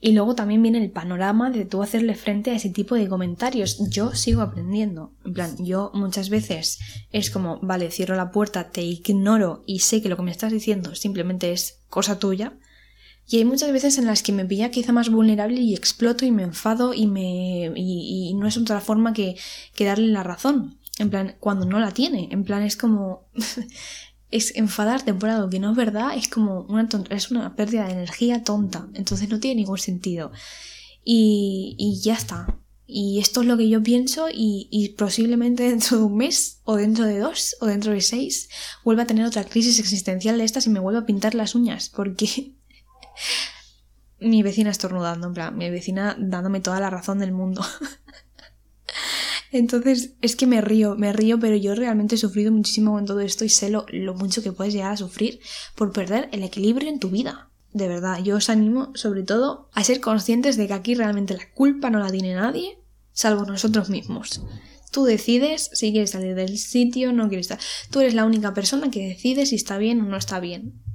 Y 0.00 0.12
luego 0.12 0.34
también 0.34 0.62
viene 0.62 0.82
el 0.82 0.90
panorama 0.90 1.50
de 1.50 1.64
tú 1.64 1.82
hacerle 1.82 2.14
frente 2.16 2.50
a 2.50 2.56
ese 2.56 2.68
tipo 2.68 2.96
de 2.96 3.08
comentarios. 3.08 3.78
Yo 3.88 4.14
sigo 4.14 4.42
aprendiendo. 4.42 5.14
En 5.24 5.32
plan, 5.32 5.56
yo 5.64 5.90
muchas 5.94 6.28
veces 6.28 6.78
es 7.12 7.30
como, 7.30 7.58
vale, 7.62 7.90
cierro 7.90 8.14
la 8.14 8.30
puerta, 8.30 8.70
te 8.70 8.82
ignoro 8.82 9.62
y 9.66 9.78
sé 9.78 10.02
que 10.02 10.10
lo 10.10 10.16
que 10.16 10.22
me 10.22 10.30
estás 10.32 10.52
diciendo 10.52 10.94
simplemente 10.94 11.52
es 11.52 11.80
cosa 11.88 12.18
tuya. 12.18 12.58
Y 13.28 13.38
hay 13.38 13.44
muchas 13.44 13.72
veces 13.72 13.98
en 13.98 14.06
las 14.06 14.22
que 14.22 14.32
me 14.32 14.44
pilla 14.44 14.70
quizá 14.70 14.92
más 14.92 15.10
vulnerable 15.10 15.60
y 15.60 15.74
exploto 15.74 16.24
y 16.24 16.30
me 16.30 16.44
enfado 16.44 16.94
y 16.94 17.06
me. 17.06 17.72
y, 17.74 18.32
no 18.34 18.46
es 18.46 18.56
otra 18.56 18.80
forma 18.80 19.12
que, 19.12 19.36
darle 19.78 20.08
la 20.08 20.22
razón. 20.22 20.78
En 20.98 21.10
plan, 21.10 21.36
cuando 21.40 21.66
no 21.66 21.80
la 21.80 21.90
tiene. 21.90 22.28
En 22.30 22.44
plan, 22.44 22.62
es 22.62 22.76
como. 22.76 23.28
es 24.30 24.54
enfadarte 24.56 25.14
por 25.14 25.50
que 25.50 25.60
no 25.60 25.70
es 25.70 25.76
verdad, 25.76 26.16
es 26.16 26.28
como 26.28 26.62
una 26.62 26.88
es 27.10 27.30
una 27.30 27.54
pérdida 27.56 27.86
de 27.86 27.92
energía 27.92 28.44
tonta. 28.44 28.88
Entonces 28.94 29.28
no 29.28 29.40
tiene 29.40 29.56
ningún 29.62 29.78
sentido. 29.78 30.30
Y, 31.04 31.74
y 31.78 32.00
ya 32.00 32.14
está. 32.14 32.60
Y 32.88 33.18
esto 33.18 33.40
es 33.40 33.48
lo 33.48 33.56
que 33.56 33.68
yo 33.68 33.82
pienso 33.82 34.28
y, 34.32 34.68
y, 34.70 34.90
posiblemente 34.90 35.64
dentro 35.64 35.98
de 35.98 36.04
un 36.04 36.16
mes 36.16 36.60
o 36.62 36.76
dentro 36.76 37.04
de 37.04 37.18
dos 37.18 37.56
o 37.60 37.66
dentro 37.66 37.92
de 37.92 38.00
seis 38.00 38.48
vuelva 38.84 39.02
a 39.02 39.06
tener 39.06 39.26
otra 39.26 39.42
crisis 39.42 39.80
existencial 39.80 40.38
de 40.38 40.44
estas 40.44 40.68
y 40.68 40.70
me 40.70 40.78
vuelva 40.78 41.00
a 41.00 41.06
pintar 41.06 41.34
las 41.34 41.56
uñas 41.56 41.88
porque 41.88 42.54
mi 44.18 44.42
vecina 44.42 44.70
estornudando, 44.70 45.26
en 45.26 45.34
plan, 45.34 45.56
mi 45.56 45.70
vecina 45.70 46.16
dándome 46.18 46.60
toda 46.60 46.80
la 46.80 46.90
razón 46.90 47.18
del 47.18 47.32
mundo. 47.32 47.64
Entonces, 49.52 50.14
es 50.22 50.36
que 50.36 50.46
me 50.46 50.60
río, 50.60 50.96
me 50.96 51.12
río, 51.12 51.38
pero 51.38 51.56
yo 51.56 51.74
realmente 51.74 52.16
he 52.16 52.18
sufrido 52.18 52.50
muchísimo 52.52 52.92
con 52.92 53.06
todo 53.06 53.20
esto 53.20 53.44
y 53.44 53.48
sé 53.48 53.70
lo, 53.70 53.86
mucho 54.14 54.42
que 54.42 54.52
puedes 54.52 54.74
llegar 54.74 54.92
a 54.92 54.96
sufrir 54.96 55.40
por 55.74 55.92
perder 55.92 56.28
el 56.32 56.42
equilibrio 56.42 56.88
en 56.88 56.98
tu 56.98 57.10
vida. 57.10 57.50
De 57.72 57.88
verdad, 57.88 58.22
yo 58.22 58.36
os 58.36 58.48
animo 58.50 58.92
sobre 58.94 59.22
todo 59.22 59.68
a 59.72 59.84
ser 59.84 60.00
conscientes 60.00 60.56
de 60.56 60.66
que 60.66 60.72
aquí 60.72 60.94
realmente 60.94 61.36
la 61.36 61.52
culpa 61.52 61.90
no 61.90 61.98
la 61.98 62.10
tiene 62.10 62.34
nadie, 62.34 62.78
salvo 63.12 63.44
nosotros 63.44 63.90
mismos. 63.90 64.42
Tú 64.90 65.04
decides 65.04 65.70
si 65.72 65.92
quieres 65.92 66.10
salir 66.10 66.34
del 66.34 66.58
sitio, 66.58 67.12
no 67.12 67.28
quieres 67.28 67.50
estar. 67.50 67.60
Tú 67.90 68.00
eres 68.00 68.14
la 68.14 68.24
única 68.24 68.54
persona 68.54 68.90
que 68.90 69.08
decide 69.08 69.46
si 69.46 69.56
está 69.56 69.78
bien 69.78 70.00
o 70.00 70.04
no 70.04 70.16
está 70.16 70.40
bien 70.40 70.85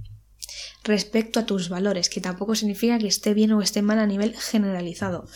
respecto 0.84 1.40
a 1.40 1.46
tus 1.46 1.70
valores, 1.70 2.10
que 2.10 2.22
tampoco 2.22 2.56
significa 2.56 2.98
que 2.98 3.08
esté 3.08 3.34
bien 3.34 3.52
o 3.52 3.62
esté 3.62 3.82
mal 3.82 4.00
a 4.00 4.08
nivel 4.08 4.36
generalizado. 4.36 5.28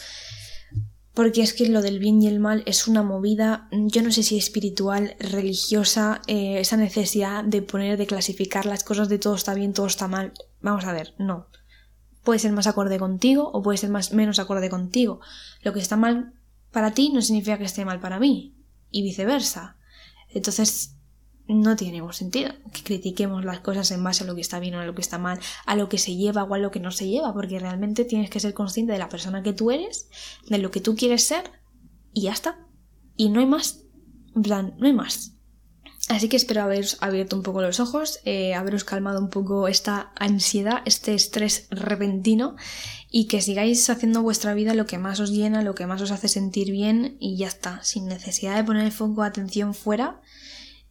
Porque 1.13 1.41
es 1.41 1.53
que 1.53 1.69
lo 1.69 1.81
del 1.81 1.99
bien 1.99 2.21
y 2.21 2.27
el 2.27 2.39
mal 2.39 2.63
es 2.65 2.87
una 2.87 3.01
movida, 3.01 3.69
yo 3.71 4.01
no 4.01 4.11
sé 4.11 4.21
si 4.21 4.37
espiritual, 4.37 5.15
religiosa, 5.19 6.21
eh, 6.27 6.59
esa 6.59 6.75
necesidad 6.75 7.43
de 7.43 7.61
poner, 7.61 7.97
de 7.97 8.05
clasificar 8.05 8.65
las 8.65 8.83
cosas 8.83 9.07
de 9.07 9.17
todo 9.17 9.35
está 9.35 9.53
bien, 9.53 9.71
todo 9.71 9.85
está 9.85 10.09
mal. 10.09 10.33
Vamos 10.61 10.83
a 10.83 10.91
ver, 10.91 11.13
no. 11.17 11.47
Puede 12.23 12.39
ser 12.39 12.51
más 12.51 12.67
acorde 12.67 12.99
contigo 12.99 13.49
o 13.53 13.61
puede 13.61 13.77
ser 13.77 13.91
más, 13.91 14.11
menos 14.11 14.39
acorde 14.39 14.69
contigo. 14.69 15.21
Lo 15.61 15.71
que 15.71 15.79
está 15.79 15.95
mal 15.95 16.33
para 16.71 16.93
ti 16.93 17.11
no 17.13 17.21
significa 17.21 17.57
que 17.57 17.63
esté 17.63 17.85
mal 17.85 18.01
para 18.01 18.19
mí. 18.19 18.53
Y 18.91 19.01
viceversa. 19.03 19.77
Entonces, 20.29 20.94
no 21.47 21.75
tiene 21.75 22.01
sentido 22.13 22.51
que 22.73 22.83
critiquemos 22.83 23.45
las 23.45 23.59
cosas 23.59 23.91
en 23.91 24.03
base 24.03 24.23
a 24.23 24.27
lo 24.27 24.35
que 24.35 24.41
está 24.41 24.59
bien 24.59 24.75
o 24.75 24.79
a 24.79 24.85
lo 24.85 24.95
que 24.95 25.01
está 25.01 25.17
mal, 25.17 25.39
a 25.65 25.75
lo 25.75 25.89
que 25.89 25.97
se 25.97 26.15
lleva 26.15 26.43
o 26.43 26.53
a 26.53 26.57
lo 26.57 26.71
que 26.71 26.79
no 26.79 26.91
se 26.91 27.07
lleva, 27.07 27.33
porque 27.33 27.59
realmente 27.59 28.05
tienes 28.05 28.29
que 28.29 28.39
ser 28.39 28.53
consciente 28.53 28.93
de 28.93 28.99
la 28.99 29.09
persona 29.09 29.43
que 29.43 29.53
tú 29.53 29.71
eres, 29.71 30.09
de 30.49 30.57
lo 30.57 30.71
que 30.71 30.81
tú 30.81 30.95
quieres 30.95 31.23
ser 31.23 31.51
y 32.13 32.23
ya 32.23 32.31
está. 32.31 32.59
Y 33.15 33.29
no 33.29 33.39
hay 33.39 33.45
más. 33.45 33.83
En 34.35 34.41
plan, 34.41 34.75
no 34.77 34.87
hay 34.87 34.93
más. 34.93 35.33
Así 36.07 36.29
que 36.29 36.37
espero 36.37 36.61
haberos 36.61 36.97
abierto 37.01 37.35
un 37.35 37.41
poco 37.41 37.61
los 37.61 37.79
ojos, 37.79 38.19
eh, 38.25 38.53
haberos 38.53 38.83
calmado 38.83 39.19
un 39.19 39.29
poco 39.29 39.67
esta 39.67 40.11
ansiedad, 40.15 40.83
este 40.85 41.15
estrés 41.15 41.67
repentino 41.71 42.55
y 43.09 43.25
que 43.25 43.41
sigáis 43.41 43.89
haciendo 43.89 44.21
vuestra 44.21 44.53
vida 44.53 44.75
lo 44.75 44.85
que 44.85 44.99
más 44.99 45.19
os 45.19 45.31
llena, 45.31 45.63
lo 45.63 45.73
que 45.73 45.87
más 45.87 46.01
os 46.01 46.11
hace 46.11 46.27
sentir 46.27 46.69
bien 46.69 47.17
y 47.19 47.37
ya 47.37 47.47
está, 47.47 47.83
sin 47.83 48.05
necesidad 48.05 48.55
de 48.55 48.63
poner 48.63 48.85
el 48.85 48.91
foco 48.91 49.23
de 49.23 49.29
atención 49.29 49.73
fuera 49.73 50.21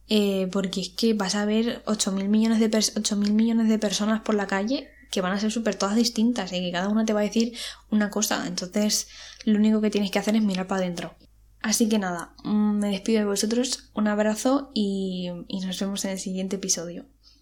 eh, 0.07 0.47
porque 0.51 0.81
es 0.81 0.89
que 0.89 1.13
vas 1.13 1.35
a 1.35 1.45
ver 1.45 1.83
8.000 1.85 2.27
millones, 2.27 2.59
de 2.59 3.15
millones 3.31 3.69
de 3.69 3.79
personas 3.79 4.21
por 4.21 4.35
la 4.35 4.47
calle 4.47 4.89
que 5.11 5.21
van 5.21 5.33
a 5.33 5.39
ser 5.39 5.51
súper 5.51 5.75
todas 5.75 5.95
distintas 5.95 6.51
y 6.51 6.59
que 6.59 6.71
cada 6.71 6.89
una 6.89 7.05
te 7.05 7.13
va 7.13 7.21
a 7.21 7.23
decir 7.23 7.53
una 7.89 8.09
cosa. 8.09 8.47
Entonces, 8.47 9.07
lo 9.45 9.57
único 9.57 9.81
que 9.81 9.89
tienes 9.89 10.11
que 10.11 10.19
hacer 10.19 10.35
es 10.35 10.43
mirar 10.43 10.67
para 10.67 10.81
adentro. 10.81 11.15
Así 11.61 11.89
que 11.89 11.99
nada, 11.99 12.35
mm, 12.43 12.79
me 12.79 12.89
despido 12.89 13.19
de 13.19 13.25
vosotros, 13.25 13.89
un 13.95 14.07
abrazo 14.07 14.71
y 14.73 15.31
nos 15.49 15.79
vemos 15.79 16.05
en 16.05 16.11
el 16.11 16.19
siguiente 16.19 16.57
episodio. 16.57 17.05